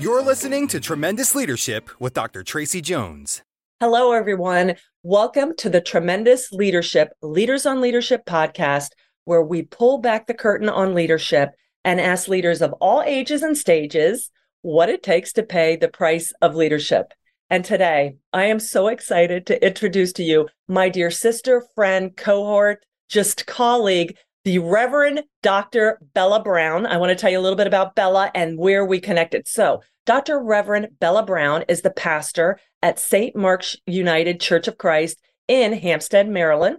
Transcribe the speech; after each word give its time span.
You're 0.00 0.22
listening 0.22 0.66
to 0.68 0.80
Tremendous 0.80 1.34
Leadership 1.34 1.90
with 2.00 2.14
Dr. 2.14 2.42
Tracey 2.42 2.80
Jones. 2.80 3.42
Hello, 3.80 4.12
everyone. 4.12 4.76
Welcome 5.02 5.54
to 5.58 5.68
the 5.68 5.82
Tremendous 5.82 6.50
Leadership 6.52 7.10
Leaders 7.20 7.66
on 7.66 7.82
Leadership 7.82 8.24
podcast, 8.24 8.92
where 9.26 9.42
we 9.42 9.60
pull 9.60 9.98
back 9.98 10.26
the 10.26 10.32
curtain 10.32 10.70
on 10.70 10.94
leadership 10.94 11.50
and 11.84 12.00
ask 12.00 12.28
leaders 12.28 12.62
of 12.62 12.72
all 12.80 13.02
ages 13.02 13.42
and 13.42 13.58
stages 13.58 14.30
what 14.62 14.88
it 14.88 15.02
takes 15.02 15.34
to 15.34 15.42
pay 15.42 15.76
the 15.76 15.88
price 15.88 16.32
of 16.40 16.54
leadership. 16.54 17.12
And 17.50 17.62
today, 17.62 18.16
I 18.32 18.46
am 18.46 18.58
so 18.58 18.88
excited 18.88 19.44
to 19.48 19.62
introduce 19.62 20.14
to 20.14 20.22
you 20.22 20.48
my 20.66 20.88
dear 20.88 21.10
sister, 21.10 21.62
friend, 21.74 22.16
cohort, 22.16 22.86
just 23.10 23.44
colleague, 23.44 24.16
the 24.50 24.58
Reverend 24.58 25.22
Dr. 25.44 26.00
Bella 26.12 26.42
Brown. 26.42 26.84
I 26.84 26.96
want 26.96 27.10
to 27.10 27.14
tell 27.14 27.30
you 27.30 27.38
a 27.38 27.40
little 27.40 27.56
bit 27.56 27.68
about 27.68 27.94
Bella 27.94 28.32
and 28.34 28.58
where 28.58 28.84
we 28.84 28.98
connected. 28.98 29.46
So, 29.46 29.80
Dr. 30.06 30.42
Reverend 30.42 30.88
Bella 30.98 31.24
Brown 31.24 31.62
is 31.68 31.82
the 31.82 31.92
pastor 31.92 32.58
at 32.82 32.98
St. 32.98 33.36
Mark's 33.36 33.76
United 33.86 34.40
Church 34.40 34.66
of 34.66 34.76
Christ 34.76 35.20
in 35.46 35.72
Hampstead, 35.72 36.28
Maryland. 36.28 36.78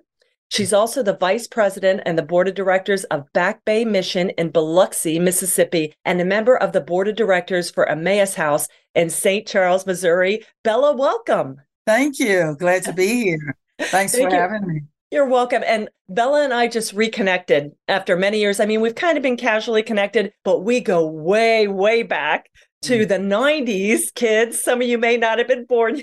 She's 0.49 0.73
also 0.73 1.01
the 1.01 1.15
vice 1.15 1.47
president 1.47 2.01
and 2.05 2.17
the 2.17 2.23
board 2.23 2.49
of 2.49 2.55
directors 2.55 3.05
of 3.05 3.31
Back 3.31 3.63
Bay 3.63 3.85
Mission 3.85 4.31
in 4.31 4.49
Biloxi, 4.49 5.17
Mississippi, 5.17 5.93
and 6.03 6.19
a 6.19 6.25
member 6.25 6.57
of 6.57 6.73
the 6.73 6.81
board 6.81 7.07
of 7.07 7.15
directors 7.15 7.71
for 7.71 7.87
Emmaus 7.87 8.35
House 8.35 8.67
in 8.95 9.09
St. 9.09 9.47
Charles, 9.47 9.85
Missouri. 9.85 10.43
Bella, 10.65 10.93
welcome. 10.93 11.55
Thank 11.87 12.19
you. 12.19 12.57
Glad 12.59 12.83
to 12.83 12.91
be 12.91 13.23
here. 13.23 13.55
Thanks 13.79 14.11
Thank 14.11 14.29
for 14.29 14.35
you. 14.35 14.41
having 14.41 14.67
me. 14.67 14.81
You're 15.11 15.27
welcome. 15.27 15.61
And 15.67 15.89
Bella 16.07 16.45
and 16.45 16.53
I 16.53 16.69
just 16.69 16.93
reconnected 16.93 17.73
after 17.89 18.15
many 18.15 18.39
years. 18.39 18.61
I 18.61 18.65
mean, 18.65 18.79
we've 18.79 18.95
kind 18.95 19.17
of 19.17 19.21
been 19.21 19.35
casually 19.35 19.83
connected, 19.83 20.31
but 20.45 20.59
we 20.59 20.79
go 20.79 21.05
way, 21.05 21.67
way 21.67 22.01
back 22.01 22.49
to 22.83 23.05
mm. 23.05 23.07
the 23.09 23.17
90s 23.17 24.13
kids. 24.15 24.63
Some 24.63 24.81
of 24.81 24.87
you 24.87 24.97
may 24.97 25.17
not 25.17 25.37
have 25.37 25.49
been 25.49 25.65
born, 25.65 26.01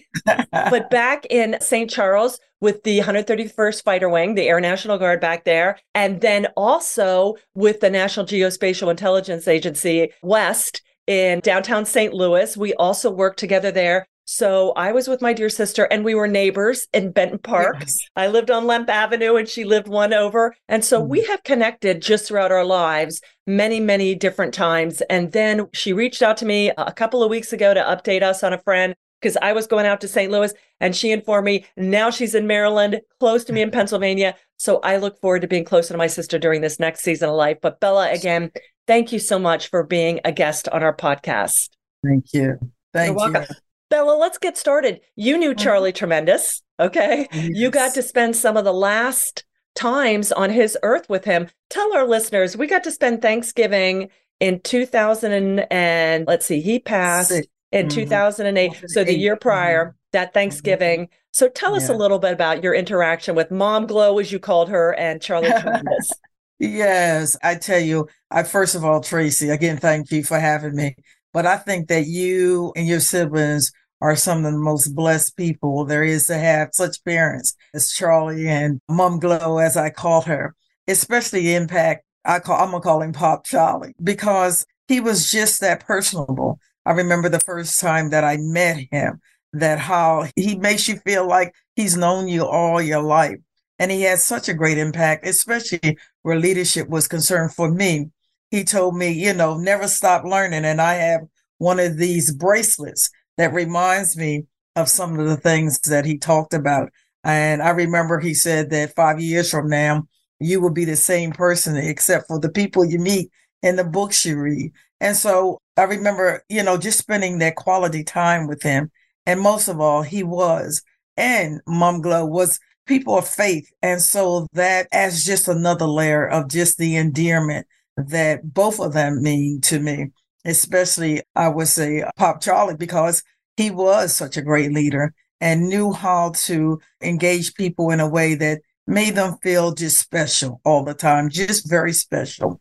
but 0.53 0.91
back 0.91 1.25
in 1.31 1.57
St. 1.59 1.89
Charles 1.89 2.39
with 2.61 2.83
the 2.83 2.99
131st 2.99 3.83
Fighter 3.83 4.11
Wing, 4.11 4.35
the 4.35 4.47
Air 4.47 4.61
National 4.61 4.99
Guard 4.99 5.23
back 5.23 5.45
there, 5.45 5.79
and 5.95 6.21
then 6.21 6.47
also 6.55 7.37
with 7.55 7.81
the 7.81 7.89
National 7.89 8.27
Geospatial 8.27 8.91
Intelligence 8.91 9.49
Agency 9.49 10.11
West 10.23 10.83
in 11.07 11.41
downtown 11.41 11.87
St. 11.87 12.13
Louis. 12.13 12.59
We 12.59 12.75
also 12.75 13.11
worked 13.11 13.39
together 13.39 13.73
there 13.73 14.07
so 14.31 14.75
I 14.77 14.93
was 14.93 15.09
with 15.09 15.23
my 15.23 15.33
dear 15.33 15.49
sister 15.49 15.85
and 15.85 16.05
we 16.05 16.15
were 16.15 16.29
neighbors 16.29 16.87
in 16.93 17.13
Benton 17.13 17.39
Park. 17.39 17.77
Yes. 17.81 17.99
I 18.15 18.27
lived 18.27 18.51
on 18.51 18.67
Lemp 18.67 18.91
Avenue 18.91 19.37
and 19.37 19.49
she 19.49 19.65
lived 19.65 19.89
one 19.89 20.13
over. 20.13 20.55
And 20.69 20.85
so 20.85 21.01
mm-hmm. 21.01 21.09
we 21.09 21.25
have 21.25 21.43
connected 21.45 22.03
just 22.03 22.29
throughout 22.29 22.53
our 22.53 22.67
lives 22.67 23.23
many, 23.47 23.81
many 23.81 24.15
different 24.15 24.53
times. 24.53 25.01
And 25.09 25.33
then 25.33 25.69
she 25.73 25.95
reached 25.95 26.21
out 26.21 26.37
to 26.37 26.45
me 26.45 26.71
a 26.77 26.93
couple 26.93 27.23
of 27.23 27.31
weeks 27.31 27.55
ago 27.55 27.73
to 27.73 27.81
update 27.81 28.23
us 28.23 28.43
on 28.43 28.53
a 28.53 28.59
friend 28.59 28.95
because 29.19 29.39
I 29.41 29.55
was 29.55 29.67
going 29.67 29.87
out 29.87 30.03
to 30.03 30.09
St. 30.09 30.31
Louis 30.31 30.53
and 30.79 30.95
she 30.95 31.11
informed 31.11 31.47
me 31.47 31.65
now 31.79 32.11
she's 32.11 32.35
in 32.35 32.47
Maryland, 32.47 33.01
close 33.21 33.45
to 33.45 33.55
me 33.55 33.63
in 33.63 33.71
Pennsylvania. 33.71 34.35
So 34.59 34.81
I 34.81 34.99
look 34.99 35.19
forward 35.23 35.41
to 35.41 35.49
being 35.49 35.65
closer 35.65 35.95
to 35.95 35.99
my 35.99 36.07
sister 36.07 36.39
during 36.39 36.61
this 36.61 36.79
next 36.79 37.01
season 37.01 37.31
of 37.31 37.35
life. 37.35 37.57
But 37.63 37.81
Bella, 37.81 38.13
again, 38.13 38.53
thank 38.87 39.11
you 39.11 39.21
so 39.21 39.39
much 39.39 39.69
for 39.69 39.85
being 39.85 40.21
a 40.27 40.33
guest 40.33 40.69
on 40.69 40.83
our 40.83 40.95
podcast. 40.95 41.71
Thank 42.05 42.35
you. 42.35 42.59
Thank 42.93 43.19
You're 43.19 43.41
you. 43.41 43.47
Bella, 43.91 44.17
let's 44.17 44.39
get 44.39 44.57
started. 44.57 45.01
You 45.17 45.39
knew 45.39 45.51
mm-hmm. 45.51 45.63
Charlie 45.63 45.93
Tremendous, 45.93 46.63
okay? 46.79 47.29
Yes. 47.33 47.51
You 47.53 47.71
got 47.71 47.95
to 47.95 48.03
spend 48.03 48.37
some 48.37 48.57
of 48.57 48.65
the 48.65 48.73
last 48.73 49.45
times 49.75 50.33
on 50.33 50.51
his 50.51 50.77
earth 50.83 51.09
with 51.09 51.25
him. 51.25 51.49
Tell 51.71 51.95
our 51.97 52.07
listeners, 52.07 52.57
we 52.57 52.67
got 52.67 52.85
to 52.85 52.91
spend 52.91 53.23
Thanksgiving 53.23 54.11
in 54.41 54.61
2000 54.61 55.61
and, 55.71 56.27
let's 56.27 56.47
see, 56.47 56.61
he 56.61 56.79
passed 56.79 57.31
Six. 57.31 57.47
in 57.73 57.87
mm-hmm. 57.87 58.01
2008, 58.01 58.85
so 58.89 59.05
the 59.05 59.17
year 59.17 59.37
prior, 59.37 59.87
mm-hmm. 59.87 59.97
that 60.13 60.35
Thanksgiving. 60.35 61.03
Mm-hmm. 61.03 61.15
So 61.33 61.49
tell 61.49 61.75
us 61.75 61.89
yeah. 61.89 61.95
a 61.95 61.97
little 61.97 62.19
bit 62.19 62.33
about 62.33 62.63
your 62.63 62.75
interaction 62.75 63.35
with 63.35 63.51
Mom 63.51 63.87
Glow, 63.87 64.19
as 64.19 64.33
you 64.33 64.39
called 64.39 64.69
her, 64.69 64.93
and 64.99 65.23
Charlie 65.23 65.51
Tremendous. 65.51 66.11
yes, 66.59 67.37
I 67.43 67.55
tell 67.55 67.81
you, 67.81 68.09
I 68.31 68.43
first 68.43 68.75
of 68.75 68.85
all, 68.85 69.01
Tracey, 69.01 69.51
again, 69.51 69.77
thank 69.77 70.11
you 70.11 70.25
for 70.25 70.39
having 70.39 70.75
me. 70.75 70.97
But 71.33 71.47
I 71.47 71.57
think 71.57 71.89
that 71.89 72.07
you 72.07 72.73
and 72.77 72.87
your 72.87 73.01
siblings 73.01 73.73
are 74.01 74.17
some 74.17 74.45
of 74.45 74.53
the 74.53 74.59
most 74.59 74.95
blessed 74.95 75.37
people 75.37 75.85
there 75.85 76.05
is 76.05 76.27
to 76.27 76.39
have 76.39 76.71
such 76.73 77.05
parents 77.05 77.55
as 77.75 77.93
Charlie 77.93 78.49
and 78.49 78.81
Mom 78.89 79.19
Glow, 79.19 79.59
as 79.59 79.77
I 79.77 79.91
call 79.91 80.23
her, 80.23 80.55
especially 80.87 81.55
impact. 81.55 82.05
I 82.25 82.39
call, 82.39 82.61
I'm 82.61 82.71
gonna 82.71 82.83
call 82.83 83.03
him 83.03 83.13
Pop 83.13 83.45
Charlie 83.45 83.95
because 84.03 84.65
he 84.87 85.01
was 85.01 85.31
just 85.31 85.61
that 85.61 85.85
personable. 85.85 86.61
I 86.87 86.93
remember 86.93 87.29
the 87.29 87.41
first 87.41 87.81
time 87.81 88.11
that 88.11 88.25
I 88.25 88.37
met 88.39 88.87
him, 88.91 89.21
that 89.53 89.79
how 89.79 90.27
he 90.37 90.57
makes 90.57 90.89
you 90.89 90.97
feel 90.99 91.27
like 91.27 91.55
he's 91.77 91.97
known 91.97 92.29
you 92.29 92.47
all 92.47 92.81
your 92.81 93.03
life. 93.03 93.39
And 93.79 93.91
he 93.91 94.03
had 94.03 94.19
such 94.19 94.49
a 94.49 94.55
great 94.55 94.79
impact, 94.79 95.27
especially 95.27 95.99
where 96.23 96.39
leadership 96.39 96.89
was 96.89 97.07
concerned 97.07 97.55
for 97.55 97.71
me. 97.71 98.11
He 98.51 98.65
told 98.65 98.97
me, 98.97 99.11
you 99.11 99.35
know, 99.35 99.59
never 99.59 99.89
stop 99.89 100.25
learning. 100.25 100.65
And 100.65 100.81
I 100.81 100.95
have 100.95 101.21
one 101.59 101.79
of 101.79 101.97
these 101.97 102.33
bracelets 102.33 103.11
that 103.37 103.53
reminds 103.53 104.17
me 104.17 104.47
of 104.77 104.89
some 104.89 105.19
of 105.19 105.27
the 105.27 105.37
things 105.37 105.79
that 105.81 106.05
he 106.05 106.19
talked 106.19 106.55
about. 106.55 106.91
And 107.25 107.63
I 107.63 107.71
remember 107.71 108.19
he 108.21 108.35
said 108.35 108.71
that 108.71 108.95
five 108.95 109.21
years 109.21 109.51
from 109.51 109.69
now, 109.69 110.07
you 110.41 110.61
will 110.61 110.71
be 110.71 110.85
the 110.85 110.97
same 110.97 111.33
person 111.33 111.77
except 111.77 112.29
for 112.29 112.39
the 112.39 112.49
people 112.49 112.85
you 112.85 112.99
meet 112.99 113.31
and 113.63 113.79
the 113.79 113.85
books 113.85 114.25
you 114.25 114.39
read. 114.39 114.73
And 115.01 115.17
so 115.17 115.59
I 115.77 115.83
remember, 115.83 116.43
you 116.49 116.63
know, 116.63 116.77
just 116.77 116.99
spending 116.99 117.39
that 117.39 117.57
quality 117.57 118.05
time 118.05 118.47
with 118.47 118.63
him. 118.63 118.91
And 119.27 119.41
most 119.41 119.69
of 119.69 119.81
all, 119.81 120.03
he 120.03 120.23
was, 120.23 120.83
and 121.17 121.61
Mom 121.67 122.01
Glow 122.01 122.25
was 122.25 122.59
people 122.87 123.19
of 123.19 123.29
faith. 123.29 123.71
And 123.83 124.01
so 124.01 124.47
that 124.55 124.89
adds 124.93 125.25
just 125.25 125.49
another 125.49 125.87
layer 125.87 126.27
of 126.27 126.49
just 126.49 126.79
the 126.79 126.97
endearment 126.97 127.67
that 128.07 128.55
both 128.55 128.81
of 128.81 128.93
them 128.93 129.23
mean 129.23 129.61
to 129.61 129.81
me 129.81 130.11
especially 130.45 131.23
I 131.35 131.49
would 131.49 131.69
say 131.69 132.05
Pop 132.17 132.41
Charlie, 132.41 132.77
because 132.77 133.23
he 133.57 133.71
was 133.71 134.17
such 134.17 134.37
a 134.37 134.43
great 134.43 134.73
leader 134.73 135.15
and 135.41 135.69
knew 135.69 135.93
how 135.93 136.33
to 136.47 136.81
engage 137.03 137.55
people 137.55 137.91
in 137.91 138.01
a 138.01 138.09
way 138.09 138.35
that 138.35 138.61
made 138.87 139.15
them 139.15 139.37
feel 139.43 139.73
just 139.75 139.99
special 139.99 140.61
all 140.65 140.85
the 140.85 140.95
time, 140.95 141.29
just 141.29 141.69
very 141.69 141.93
special. 141.93 142.61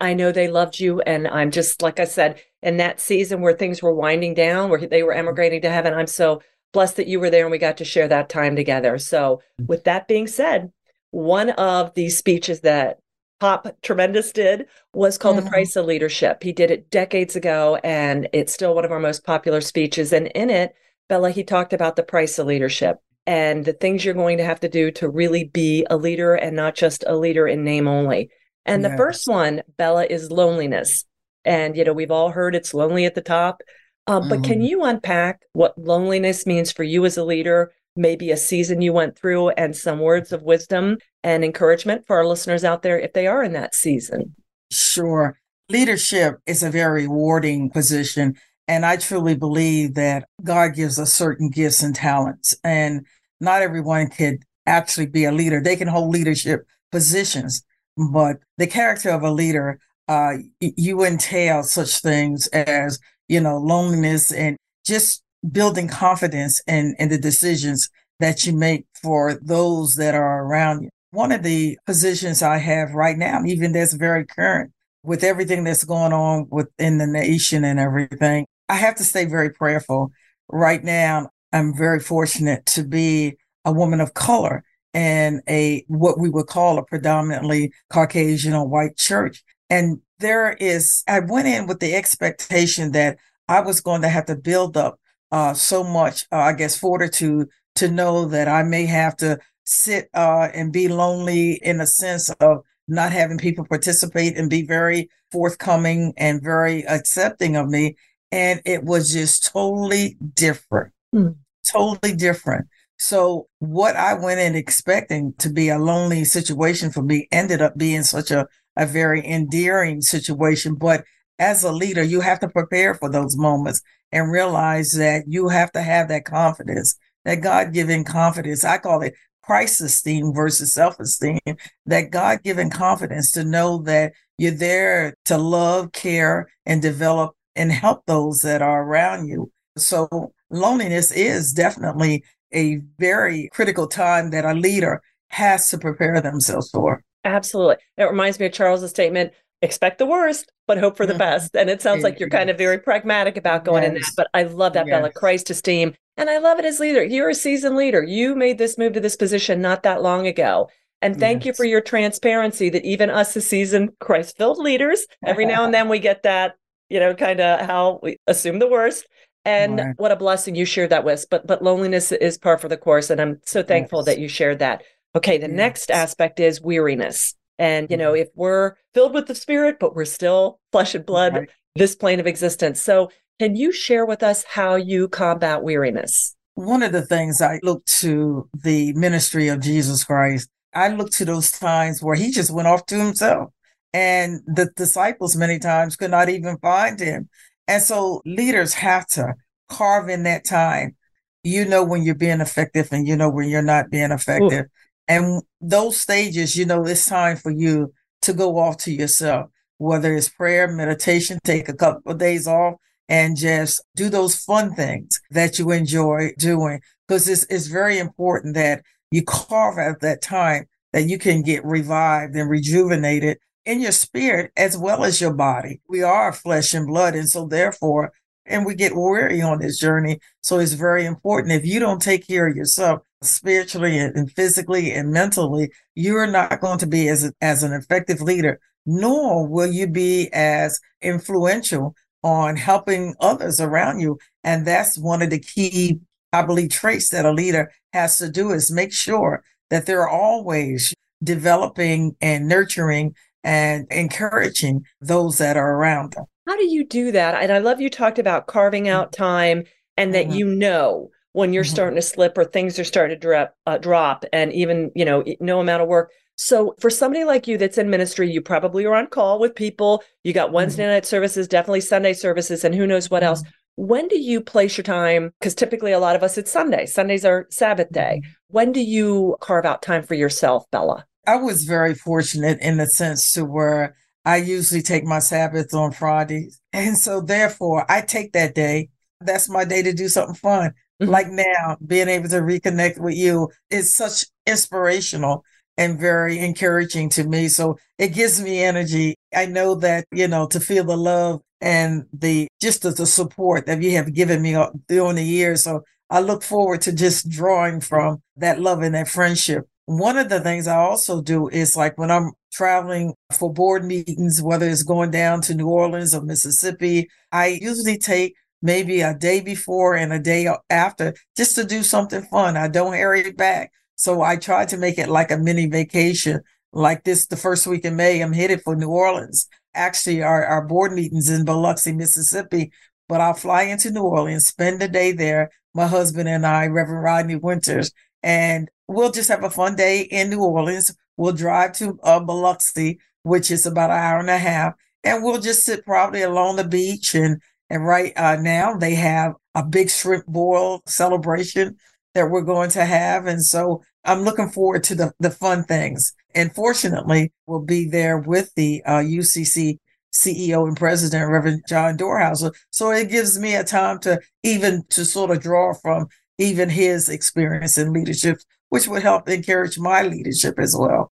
I 0.00 0.14
know 0.14 0.32
they 0.32 0.48
loved 0.48 0.80
you. 0.80 1.00
And 1.00 1.28
I'm 1.28 1.50
just, 1.50 1.82
like 1.82 2.00
I 2.00 2.04
said, 2.04 2.40
in 2.62 2.78
that 2.78 3.00
season 3.00 3.40
where 3.40 3.52
things 3.52 3.82
were 3.82 3.94
winding 3.94 4.34
down, 4.34 4.70
where 4.70 4.86
they 4.86 5.02
were 5.02 5.12
emigrating 5.12 5.62
to 5.62 5.70
heaven, 5.70 5.94
I'm 5.94 6.06
so 6.06 6.42
blessed 6.72 6.96
that 6.96 7.06
you 7.06 7.20
were 7.20 7.30
there 7.30 7.44
and 7.44 7.52
we 7.52 7.58
got 7.58 7.76
to 7.78 7.84
share 7.84 8.08
that 8.08 8.28
time 8.28 8.56
together. 8.56 8.98
So, 8.98 9.42
mm. 9.60 9.66
with 9.68 9.84
that 9.84 10.08
being 10.08 10.26
said, 10.26 10.72
one 11.10 11.50
of 11.50 11.92
the 11.94 12.08
speeches 12.08 12.60
that 12.60 12.98
Pop 13.42 13.66
Tremendous 13.82 14.30
did 14.30 14.66
was 14.94 15.18
called 15.18 15.34
mm-hmm. 15.34 15.46
The 15.46 15.50
Price 15.50 15.74
of 15.74 15.84
Leadership. 15.84 16.44
He 16.44 16.52
did 16.52 16.70
it 16.70 16.92
decades 16.92 17.34
ago, 17.34 17.76
and 17.82 18.28
it's 18.32 18.52
still 18.52 18.72
one 18.72 18.84
of 18.84 18.92
our 18.92 19.00
most 19.00 19.24
popular 19.24 19.60
speeches. 19.60 20.12
And 20.12 20.28
in 20.28 20.48
it, 20.48 20.76
Bella, 21.08 21.32
he 21.32 21.42
talked 21.42 21.72
about 21.72 21.96
the 21.96 22.04
price 22.04 22.38
of 22.38 22.46
leadership 22.46 22.98
and 23.26 23.64
the 23.64 23.72
things 23.72 24.04
you're 24.04 24.14
going 24.14 24.38
to 24.38 24.44
have 24.44 24.60
to 24.60 24.68
do 24.68 24.92
to 24.92 25.08
really 25.08 25.42
be 25.42 25.84
a 25.90 25.96
leader 25.96 26.36
and 26.36 26.54
not 26.54 26.76
just 26.76 27.02
a 27.08 27.16
leader 27.16 27.48
in 27.48 27.64
name 27.64 27.88
only. 27.88 28.30
And 28.64 28.80
yes. 28.80 28.92
the 28.92 28.96
first 28.96 29.26
one, 29.26 29.62
Bella, 29.76 30.06
is 30.08 30.30
loneliness. 30.30 31.04
And, 31.44 31.76
you 31.76 31.82
know, 31.82 31.92
we've 31.92 32.12
all 32.12 32.30
heard 32.30 32.54
it's 32.54 32.72
lonely 32.72 33.06
at 33.06 33.16
the 33.16 33.22
top. 33.22 33.60
Uh, 34.06 34.20
mm-hmm. 34.20 34.28
But 34.28 34.44
can 34.44 34.60
mm-hmm. 34.60 34.62
you 34.62 34.84
unpack 34.84 35.40
what 35.52 35.76
loneliness 35.76 36.46
means 36.46 36.70
for 36.70 36.84
you 36.84 37.04
as 37.04 37.16
a 37.16 37.24
leader 37.24 37.72
maybe 37.96 38.30
a 38.30 38.36
season 38.36 38.80
you 38.80 38.92
went 38.92 39.18
through 39.18 39.50
and 39.50 39.76
some 39.76 39.98
words 39.98 40.32
of 40.32 40.42
wisdom 40.42 40.98
and 41.22 41.44
encouragement 41.44 42.06
for 42.06 42.16
our 42.16 42.26
listeners 42.26 42.64
out 42.64 42.82
there 42.82 42.98
if 42.98 43.12
they 43.12 43.26
are 43.26 43.42
in 43.42 43.52
that 43.52 43.74
season? 43.74 44.34
Sure. 44.70 45.38
Leadership 45.68 46.38
is 46.46 46.62
a 46.62 46.70
very 46.70 47.02
rewarding 47.02 47.70
position. 47.70 48.34
And 48.68 48.86
I 48.86 48.96
truly 48.96 49.34
believe 49.34 49.94
that 49.94 50.28
God 50.42 50.74
gives 50.74 50.98
us 50.98 51.12
certain 51.12 51.50
gifts 51.50 51.82
and 51.82 51.94
talents, 51.94 52.54
and 52.62 53.04
not 53.40 53.60
everyone 53.60 54.08
could 54.08 54.38
actually 54.66 55.06
be 55.06 55.24
a 55.24 55.32
leader. 55.32 55.60
They 55.60 55.76
can 55.76 55.88
hold 55.88 56.10
leadership 56.10 56.64
positions, 56.92 57.64
but 57.96 58.36
the 58.58 58.68
character 58.68 59.10
of 59.10 59.22
a 59.22 59.32
leader, 59.32 59.80
uh, 60.08 60.34
you 60.60 61.04
entail 61.04 61.64
such 61.64 62.00
things 62.00 62.46
as, 62.48 63.00
you 63.28 63.40
know, 63.40 63.58
loneliness 63.58 64.30
and 64.30 64.56
just 64.86 65.21
building 65.50 65.88
confidence 65.88 66.60
in, 66.66 66.94
in 66.98 67.08
the 67.08 67.18
decisions 67.18 67.88
that 68.20 68.46
you 68.46 68.56
make 68.56 68.86
for 69.02 69.34
those 69.42 69.96
that 69.96 70.14
are 70.14 70.44
around 70.44 70.82
you. 70.84 70.88
One 71.10 71.32
of 71.32 71.42
the 71.42 71.78
positions 71.86 72.42
I 72.42 72.58
have 72.58 72.92
right 72.92 73.18
now, 73.18 73.42
even 73.44 73.72
that's 73.72 73.94
very 73.94 74.24
current 74.24 74.72
with 75.02 75.24
everything 75.24 75.64
that's 75.64 75.84
going 75.84 76.12
on 76.12 76.46
within 76.50 76.98
the 76.98 77.06
nation 77.06 77.64
and 77.64 77.78
everything, 77.78 78.46
I 78.68 78.76
have 78.76 78.94
to 78.96 79.04
stay 79.04 79.24
very 79.24 79.50
prayerful. 79.50 80.10
Right 80.48 80.82
now, 80.82 81.28
I'm 81.52 81.76
very 81.76 82.00
fortunate 82.00 82.64
to 82.66 82.84
be 82.84 83.36
a 83.64 83.72
woman 83.72 84.00
of 84.00 84.14
color 84.14 84.64
in 84.94 85.42
a 85.48 85.84
what 85.88 86.18
we 86.18 86.28
would 86.30 86.46
call 86.46 86.78
a 86.78 86.84
predominantly 86.84 87.72
Caucasian 87.90 88.54
or 88.54 88.66
white 88.66 88.96
church. 88.96 89.42
And 89.68 90.00
there 90.18 90.52
is, 90.52 91.02
I 91.08 91.20
went 91.20 91.48
in 91.48 91.66
with 91.66 91.80
the 91.80 91.94
expectation 91.94 92.92
that 92.92 93.18
I 93.48 93.60
was 93.60 93.80
going 93.80 94.02
to 94.02 94.08
have 94.08 94.26
to 94.26 94.36
build 94.36 94.76
up 94.76 94.98
uh, 95.32 95.54
so 95.54 95.82
much, 95.82 96.26
uh, 96.30 96.36
I 96.36 96.52
guess, 96.52 96.78
fortitude 96.78 97.48
to 97.76 97.90
know 97.90 98.26
that 98.26 98.48
I 98.48 98.62
may 98.62 98.84
have 98.84 99.16
to 99.16 99.38
sit 99.64 100.08
uh, 100.14 100.48
and 100.52 100.72
be 100.72 100.88
lonely 100.88 101.54
in 101.62 101.80
a 101.80 101.86
sense 101.86 102.28
of 102.40 102.58
not 102.86 103.12
having 103.12 103.38
people 103.38 103.64
participate 103.64 104.36
and 104.36 104.50
be 104.50 104.62
very 104.62 105.08
forthcoming 105.30 106.12
and 106.18 106.42
very 106.42 106.86
accepting 106.86 107.56
of 107.56 107.68
me. 107.68 107.96
And 108.30 108.60
it 108.66 108.84
was 108.84 109.12
just 109.12 109.50
totally 109.52 110.16
different, 110.34 110.92
mm. 111.14 111.34
totally 111.70 112.14
different. 112.14 112.66
So 112.98 113.48
what 113.58 113.96
I 113.96 114.14
went 114.14 114.40
in 114.40 114.54
expecting 114.54 115.32
to 115.38 115.50
be 115.50 115.70
a 115.70 115.78
lonely 115.78 116.24
situation 116.24 116.90
for 116.90 117.02
me 117.02 117.26
ended 117.32 117.62
up 117.62 117.76
being 117.76 118.02
such 118.02 118.30
a, 118.30 118.46
a 118.76 118.86
very 118.86 119.26
endearing 119.26 120.02
situation. 120.02 120.74
But 120.74 121.04
as 121.38 121.64
a 121.64 121.72
leader, 121.72 122.02
you 122.02 122.20
have 122.20 122.40
to 122.40 122.48
prepare 122.48 122.94
for 122.94 123.10
those 123.10 123.36
moments 123.36 123.80
and 124.12 124.30
realize 124.30 124.92
that 124.92 125.24
you 125.26 125.48
have 125.48 125.72
to 125.72 125.82
have 125.82 126.08
that 126.08 126.24
confidence, 126.24 126.96
that 127.24 127.36
God 127.36 127.72
given 127.72 128.04
confidence. 128.04 128.64
I 128.64 128.78
call 128.78 129.02
it 129.02 129.14
Christ 129.42 129.80
esteem 129.80 130.32
versus 130.32 130.72
self 130.74 131.00
esteem, 131.00 131.40
that 131.86 132.10
God 132.10 132.42
given 132.42 132.70
confidence 132.70 133.32
to 133.32 133.44
know 133.44 133.78
that 133.82 134.12
you're 134.38 134.52
there 134.52 135.14
to 135.26 135.38
love, 135.38 135.92
care, 135.92 136.48
and 136.66 136.80
develop 136.80 137.34
and 137.56 137.72
help 137.72 138.04
those 138.06 138.40
that 138.40 138.62
are 138.62 138.82
around 138.84 139.26
you. 139.26 139.50
So 139.76 140.32
loneliness 140.50 141.12
is 141.12 141.52
definitely 141.52 142.24
a 142.52 142.76
very 142.98 143.48
critical 143.52 143.86
time 143.86 144.30
that 144.30 144.44
a 144.44 144.54
leader 144.54 145.02
has 145.28 145.68
to 145.70 145.78
prepare 145.78 146.20
themselves 146.20 146.70
for. 146.70 147.02
Absolutely. 147.24 147.76
It 147.96 148.04
reminds 148.04 148.38
me 148.38 148.46
of 148.46 148.52
Charles's 148.52 148.90
statement 148.90 149.32
expect 149.62 149.98
the 149.98 150.06
worst, 150.06 150.50
but 150.66 150.78
hope 150.78 150.96
for 150.96 151.06
the 151.06 151.14
best. 151.28 151.56
And 151.56 151.70
it 151.70 151.80
sounds 151.80 152.02
like 152.02 152.20
you're 152.20 152.28
kind 152.28 152.50
of 152.50 152.58
very 152.58 152.78
pragmatic 152.78 153.36
about 153.36 153.64
going 153.64 153.84
yes. 153.84 153.88
in 153.88 153.94
that. 153.94 154.12
But 154.16 154.28
I 154.34 154.42
love 154.42 154.74
that, 154.74 154.86
yes. 154.86 154.98
Bella. 154.98 155.12
Christ 155.12 155.48
esteem 155.50 155.94
and 156.16 156.28
I 156.28 156.38
love 156.38 156.58
it 156.58 156.64
as 156.64 156.78
leader. 156.78 157.02
You're 157.02 157.30
a 157.30 157.34
seasoned 157.34 157.76
leader. 157.76 158.02
You 158.02 158.34
made 158.34 158.58
this 158.58 158.76
move 158.76 158.92
to 158.94 159.00
this 159.00 159.16
position 159.16 159.62
not 159.62 159.82
that 159.84 160.02
long 160.02 160.26
ago. 160.26 160.68
And 161.00 161.18
thank 161.18 161.40
yes. 161.40 161.46
you 161.46 161.54
for 161.54 161.64
your 161.64 161.80
transparency 161.80 162.68
that 162.68 162.84
even 162.84 163.10
us 163.10 163.36
as 163.36 163.46
seasoned 163.46 163.90
Christ 163.98 164.36
filled 164.36 164.58
leaders, 164.58 165.06
every 165.24 165.46
now 165.46 165.64
and 165.64 165.74
then 165.74 165.88
we 165.88 165.98
get 165.98 166.22
that, 166.22 166.54
you 166.88 167.00
know, 167.00 167.14
kind 167.14 167.40
of 167.40 167.60
how 167.66 167.98
we 168.02 168.18
assume 168.26 168.58
the 168.58 168.68
worst. 168.68 169.06
And 169.44 169.78
right. 169.78 169.94
what 169.96 170.12
a 170.12 170.16
blessing 170.16 170.54
you 170.54 170.64
shared 170.64 170.90
that 170.90 171.04
with. 171.04 171.26
But 171.28 171.46
but 171.46 171.62
loneliness 171.62 172.12
is 172.12 172.38
par 172.38 172.58
for 172.58 172.68
the 172.68 172.76
course. 172.76 173.10
And 173.10 173.20
I'm 173.20 173.40
so 173.44 173.64
thankful 173.64 174.04
that 174.04 174.20
you 174.20 174.28
shared 174.28 174.60
that. 174.60 174.84
Okay, 175.16 175.38
the 175.38 175.48
next 175.48 175.90
aspect 175.90 176.38
is 176.38 176.62
weariness. 176.62 177.34
And 177.62 177.88
you 177.90 177.96
know, 177.96 178.12
mm-hmm. 178.12 178.22
if 178.22 178.28
we're 178.34 178.74
filled 178.92 179.14
with 179.14 179.28
the 179.28 179.36
spirit, 179.36 179.76
but 179.78 179.94
we're 179.94 180.04
still 180.04 180.58
flesh 180.72 180.96
and 180.96 181.06
blood, 181.06 181.34
right. 181.34 181.50
this 181.76 181.94
plane 181.94 182.18
of 182.18 182.26
existence. 182.26 182.82
So 182.82 183.10
can 183.38 183.54
you 183.54 183.70
share 183.70 184.04
with 184.04 184.24
us 184.24 184.42
how 184.42 184.74
you 184.74 185.06
combat 185.06 185.62
weariness? 185.62 186.34
One 186.54 186.82
of 186.82 186.90
the 186.90 187.06
things 187.06 187.40
I 187.40 187.60
look 187.62 187.84
to 188.00 188.48
the 188.52 188.92
ministry 188.94 189.46
of 189.46 189.60
Jesus 189.60 190.02
Christ, 190.02 190.50
I 190.74 190.88
look 190.88 191.12
to 191.12 191.24
those 191.24 191.52
times 191.52 192.02
where 192.02 192.16
he 192.16 192.32
just 192.32 192.50
went 192.50 192.66
off 192.66 192.84
to 192.86 192.96
himself 192.96 193.50
and 193.94 194.40
the 194.46 194.70
disciples 194.74 195.36
many 195.36 195.60
times 195.60 195.94
could 195.94 196.10
not 196.10 196.28
even 196.28 196.58
find 196.58 196.98
him. 196.98 197.28
And 197.68 197.80
so 197.80 198.22
leaders 198.26 198.74
have 198.74 199.06
to 199.08 199.34
carve 199.68 200.08
in 200.08 200.24
that 200.24 200.44
time. 200.44 200.96
You 201.44 201.64
know 201.64 201.84
when 201.84 202.02
you're 202.02 202.16
being 202.16 202.40
effective 202.40 202.88
and 202.92 203.06
you 203.06 203.16
know 203.16 203.30
when 203.30 203.48
you're 203.48 203.62
not 203.62 203.88
being 203.88 204.10
effective. 204.10 204.64
Ooh. 204.64 204.70
And 205.08 205.42
those 205.60 206.00
stages, 206.00 206.56
you 206.56 206.64
know, 206.64 206.84
it's 206.84 207.06
time 207.06 207.36
for 207.36 207.50
you 207.50 207.92
to 208.22 208.32
go 208.32 208.58
off 208.58 208.78
to 208.78 208.92
yourself, 208.92 209.50
whether 209.78 210.14
it's 210.14 210.28
prayer, 210.28 210.68
meditation, 210.68 211.38
take 211.44 211.68
a 211.68 211.74
couple 211.74 212.12
of 212.12 212.18
days 212.18 212.46
off 212.46 212.74
and 213.08 213.36
just 213.36 213.82
do 213.96 214.08
those 214.08 214.36
fun 214.36 214.74
things 214.74 215.20
that 215.30 215.58
you 215.58 215.70
enjoy 215.70 216.32
doing. 216.38 216.80
Because 217.06 217.28
it's, 217.28 217.44
it's 217.50 217.66
very 217.66 217.98
important 217.98 218.54
that 218.54 218.82
you 219.10 219.22
carve 219.22 219.78
out 219.78 220.00
that 220.00 220.22
time 220.22 220.66
that 220.92 221.08
you 221.08 221.18
can 221.18 221.42
get 221.42 221.64
revived 221.64 222.34
and 222.36 222.48
rejuvenated 222.48 223.38
in 223.64 223.80
your 223.80 223.92
spirit 223.92 224.52
as 224.56 224.76
well 224.76 225.04
as 225.04 225.20
your 225.20 225.32
body. 225.32 225.80
We 225.88 226.02
are 226.02 226.32
flesh 226.32 226.74
and 226.74 226.86
blood. 226.86 227.14
And 227.14 227.28
so 227.28 227.46
therefore, 227.46 228.12
and 228.46 228.66
we 228.66 228.74
get 228.74 228.96
weary 228.96 229.40
on 229.40 229.58
this 229.58 229.78
journey. 229.78 230.18
So 230.40 230.58
it's 230.58 230.72
very 230.72 231.04
important. 231.04 231.52
If 231.52 231.64
you 231.64 231.80
don't 231.80 232.02
take 232.02 232.26
care 232.26 232.48
of 232.48 232.56
yourself 232.56 233.02
spiritually 233.22 233.98
and 233.98 234.30
physically 234.32 234.92
and 234.92 235.10
mentally, 235.10 235.70
you're 235.94 236.26
not 236.26 236.60
going 236.60 236.78
to 236.78 236.86
be 236.86 237.08
as, 237.08 237.32
as 237.40 237.62
an 237.62 237.72
effective 237.72 238.20
leader, 238.20 238.60
nor 238.84 239.46
will 239.46 239.70
you 239.70 239.86
be 239.86 240.28
as 240.32 240.80
influential 241.00 241.94
on 242.22 242.56
helping 242.56 243.14
others 243.20 243.60
around 243.60 244.00
you. 244.00 244.18
And 244.44 244.66
that's 244.66 244.98
one 244.98 245.22
of 245.22 245.30
the 245.30 245.40
key, 245.40 246.00
I 246.32 246.42
believe, 246.42 246.70
traits 246.70 247.10
that 247.10 247.24
a 247.24 247.32
leader 247.32 247.72
has 247.92 248.18
to 248.18 248.30
do 248.30 248.52
is 248.52 248.70
make 248.70 248.92
sure 248.92 249.42
that 249.70 249.86
they're 249.86 250.08
always 250.08 250.94
developing 251.22 252.16
and 252.20 252.48
nurturing 252.48 253.14
and 253.44 253.86
encouraging 253.90 254.84
those 255.00 255.38
that 255.38 255.56
are 255.56 255.74
around 255.74 256.12
them. 256.12 256.24
How 256.46 256.56
do 256.56 256.64
you 256.64 256.84
do 256.84 257.12
that? 257.12 257.42
And 257.42 257.52
I 257.52 257.58
love 257.58 257.80
you 257.80 257.90
talked 257.90 258.18
about 258.18 258.46
carving 258.46 258.88
out 258.88 259.12
mm-hmm. 259.12 259.22
time 259.22 259.64
and 259.96 260.14
that 260.14 260.26
mm-hmm. 260.26 260.36
you 260.36 260.46
know 260.46 261.10
when 261.32 261.52
you're 261.52 261.64
mm-hmm. 261.64 261.72
starting 261.72 261.96
to 261.96 262.02
slip 262.02 262.36
or 262.36 262.44
things 262.44 262.78
are 262.78 262.84
starting 262.84 263.16
to 263.16 263.20
drop, 263.20 263.54
uh, 263.66 263.78
drop 263.78 264.24
and 264.32 264.52
even, 264.52 264.90
you 264.94 265.04
know, 265.04 265.24
no 265.40 265.60
amount 265.60 265.82
of 265.82 265.88
work 265.88 266.12
so 266.36 266.74
for 266.80 266.90
somebody 266.90 267.24
like 267.24 267.46
you 267.46 267.58
that's 267.58 267.78
in 267.78 267.90
ministry, 267.90 268.30
you 268.30 268.40
probably 268.40 268.84
are 268.84 268.94
on 268.94 269.06
call 269.06 269.38
with 269.38 269.54
people. 269.54 270.02
You 270.24 270.32
got 270.32 270.52
Wednesday 270.52 270.84
mm-hmm. 270.84 270.92
night 270.92 271.06
services, 271.06 271.46
definitely 271.46 271.82
Sunday 271.82 272.14
services, 272.14 272.64
and 272.64 272.74
who 272.74 272.86
knows 272.86 273.10
what 273.10 273.22
else. 273.22 273.42
Mm-hmm. 273.42 273.86
When 273.86 274.08
do 274.08 274.18
you 274.18 274.40
place 274.40 274.76
your 274.76 274.84
time? 274.84 275.32
Because 275.38 275.54
typically 275.54 275.92
a 275.92 275.98
lot 275.98 276.16
of 276.16 276.22
us 276.22 276.36
it's 276.36 276.50
Sunday. 276.50 276.86
Sundays 276.86 277.24
are 277.24 277.46
Sabbath 277.50 277.90
day. 277.90 278.22
Mm-hmm. 278.22 278.30
When 278.48 278.72
do 278.72 278.80
you 278.80 279.36
carve 279.40 279.64
out 279.64 279.82
time 279.82 280.02
for 280.02 280.14
yourself, 280.14 280.64
Bella? 280.70 281.06
I 281.26 281.36
was 281.36 281.62
very 281.62 281.94
fortunate 281.94 282.58
in 282.60 282.78
the 282.78 282.86
sense 282.86 283.32
to 283.32 283.44
where 283.44 283.94
I 284.24 284.36
usually 284.36 284.82
take 284.82 285.04
my 285.04 285.18
Sabbath 285.18 285.74
on 285.74 285.92
Fridays. 285.92 286.60
And 286.72 286.96
so 286.96 287.20
therefore 287.20 287.84
I 287.90 288.02
take 288.02 288.32
that 288.32 288.54
day. 288.54 288.90
That's 289.20 289.48
my 289.48 289.64
day 289.64 289.82
to 289.82 289.92
do 289.92 290.08
something 290.08 290.34
fun. 290.34 290.72
Mm-hmm. 291.00 291.10
Like 291.10 291.28
now, 291.28 291.76
being 291.84 292.08
able 292.08 292.28
to 292.28 292.40
reconnect 292.40 293.00
with 293.00 293.14
you 293.14 293.50
is 293.70 293.94
such 293.94 294.24
inspirational 294.46 295.44
and 295.76 295.98
very 295.98 296.38
encouraging 296.38 297.08
to 297.10 297.24
me. 297.24 297.48
So 297.48 297.78
it 297.98 298.08
gives 298.08 298.40
me 298.40 298.62
energy. 298.62 299.16
I 299.34 299.46
know 299.46 299.74
that, 299.76 300.06
you 300.12 300.28
know, 300.28 300.46
to 300.48 300.60
feel 300.60 300.84
the 300.84 300.96
love 300.96 301.40
and 301.60 302.04
the 302.12 302.48
just 302.60 302.82
the, 302.82 302.90
the 302.90 303.06
support 303.06 303.66
that 303.66 303.82
you 303.82 303.92
have 303.92 304.12
given 304.12 304.42
me 304.42 304.56
during 304.88 305.16
the 305.16 305.24
years. 305.24 305.64
So 305.64 305.82
I 306.10 306.20
look 306.20 306.42
forward 306.42 306.82
to 306.82 306.92
just 306.92 307.28
drawing 307.28 307.80
from 307.80 308.22
that 308.36 308.60
love 308.60 308.82
and 308.82 308.94
that 308.94 309.08
friendship. 309.08 309.66
One 309.86 310.18
of 310.18 310.28
the 310.28 310.40
things 310.40 310.66
I 310.66 310.76
also 310.76 311.22
do 311.22 311.48
is 311.48 311.76
like 311.76 311.96
when 311.96 312.10
I'm 312.10 312.32
traveling 312.52 313.14
for 313.32 313.52
board 313.52 313.84
meetings, 313.84 314.42
whether 314.42 314.68
it's 314.68 314.82
going 314.82 315.10
down 315.10 315.40
to 315.42 315.54
New 315.54 315.68
Orleans 315.68 316.14
or 316.14 316.22
Mississippi, 316.22 317.08
I 317.32 317.58
usually 317.60 317.98
take 317.98 318.34
maybe 318.60 319.00
a 319.00 319.14
day 319.14 319.40
before 319.40 319.96
and 319.96 320.12
a 320.12 320.18
day 320.18 320.48
after 320.70 321.14
just 321.36 321.56
to 321.56 321.64
do 321.64 321.82
something 321.82 322.22
fun. 322.22 322.56
I 322.56 322.68
don't 322.68 322.92
hurry 322.92 323.32
back. 323.32 323.72
So 323.96 324.22
I 324.22 324.36
try 324.36 324.64
to 324.66 324.76
make 324.76 324.98
it 324.98 325.08
like 325.08 325.30
a 325.30 325.38
mini 325.38 325.66
vacation. 325.66 326.40
Like 326.72 327.04
this, 327.04 327.26
the 327.26 327.36
first 327.36 327.66
week 327.66 327.84
in 327.84 327.96
May, 327.96 328.20
I'm 328.20 328.32
headed 328.32 328.62
for 328.62 328.74
New 328.74 328.88
Orleans. 328.88 329.46
Actually, 329.74 330.22
our, 330.22 330.44
our 330.44 330.66
board 330.66 330.92
meetings 330.92 331.28
in 331.28 331.44
Biloxi, 331.44 331.92
Mississippi, 331.92 332.72
but 333.08 333.20
I'll 333.20 333.34
fly 333.34 333.62
into 333.62 333.90
New 333.90 334.02
Orleans, 334.02 334.46
spend 334.46 334.80
the 334.80 334.88
day 334.88 335.12
there, 335.12 335.50
my 335.74 335.86
husband 335.86 336.28
and 336.28 336.46
I, 336.46 336.66
Reverend 336.66 337.04
Rodney 337.04 337.36
Winters, 337.36 337.92
and 338.22 338.70
we'll 338.88 339.10
just 339.10 339.28
have 339.28 339.44
a 339.44 339.50
fun 339.50 339.76
day 339.76 340.02
in 340.02 340.30
New 340.30 340.42
Orleans. 340.42 340.94
We'll 341.16 341.32
drive 341.32 341.72
to 341.74 341.98
uh, 342.02 342.20
Biloxi, 342.20 342.98
which 343.22 343.50
is 343.50 343.66
about 343.66 343.90
an 343.90 343.96
hour 343.96 344.18
and 344.18 344.30
a 344.30 344.38
half, 344.38 344.74
and 345.04 345.22
we'll 345.22 345.40
just 345.40 345.64
sit 345.64 345.84
probably 345.84 346.22
along 346.22 346.56
the 346.56 346.64
beach. 346.64 347.14
And 347.14 347.40
and 347.70 347.86
right 347.86 348.12
uh, 348.16 348.36
now 348.36 348.76
they 348.76 348.94
have 348.94 349.34
a 349.54 349.64
big 349.64 349.90
shrimp 349.90 350.26
boil 350.26 350.82
celebration 350.86 351.76
that 352.14 352.30
we're 352.30 352.42
going 352.42 352.70
to 352.70 352.84
have, 352.84 353.26
and 353.26 353.44
so 353.44 353.82
I'm 354.04 354.22
looking 354.22 354.50
forward 354.50 354.84
to 354.84 354.94
the, 354.94 355.12
the 355.20 355.30
fun 355.30 355.64
things. 355.64 356.12
And 356.34 356.54
fortunately, 356.54 357.32
we'll 357.46 357.60
be 357.60 357.88
there 357.88 358.18
with 358.18 358.52
the 358.54 358.82
uh, 358.84 358.98
UCC 358.98 359.78
CEO 360.12 360.66
and 360.66 360.76
president, 360.76 361.30
Reverend 361.30 361.62
John 361.68 361.96
Dorhauer. 361.96 362.52
So 362.70 362.90
it 362.90 363.10
gives 363.10 363.38
me 363.38 363.54
a 363.54 363.64
time 363.64 363.98
to 364.00 364.20
even 364.42 364.82
to 364.90 365.04
sort 365.04 365.30
of 365.30 365.40
draw 365.40 365.72
from 365.74 366.06
even 366.38 366.68
his 366.68 367.08
experience 367.08 367.78
in 367.78 367.92
leadership, 367.92 368.38
which 368.72 368.88
would 368.88 369.02
help 369.02 369.28
encourage 369.28 369.78
my 369.78 370.00
leadership 370.00 370.58
as 370.58 370.74
well. 370.78 371.12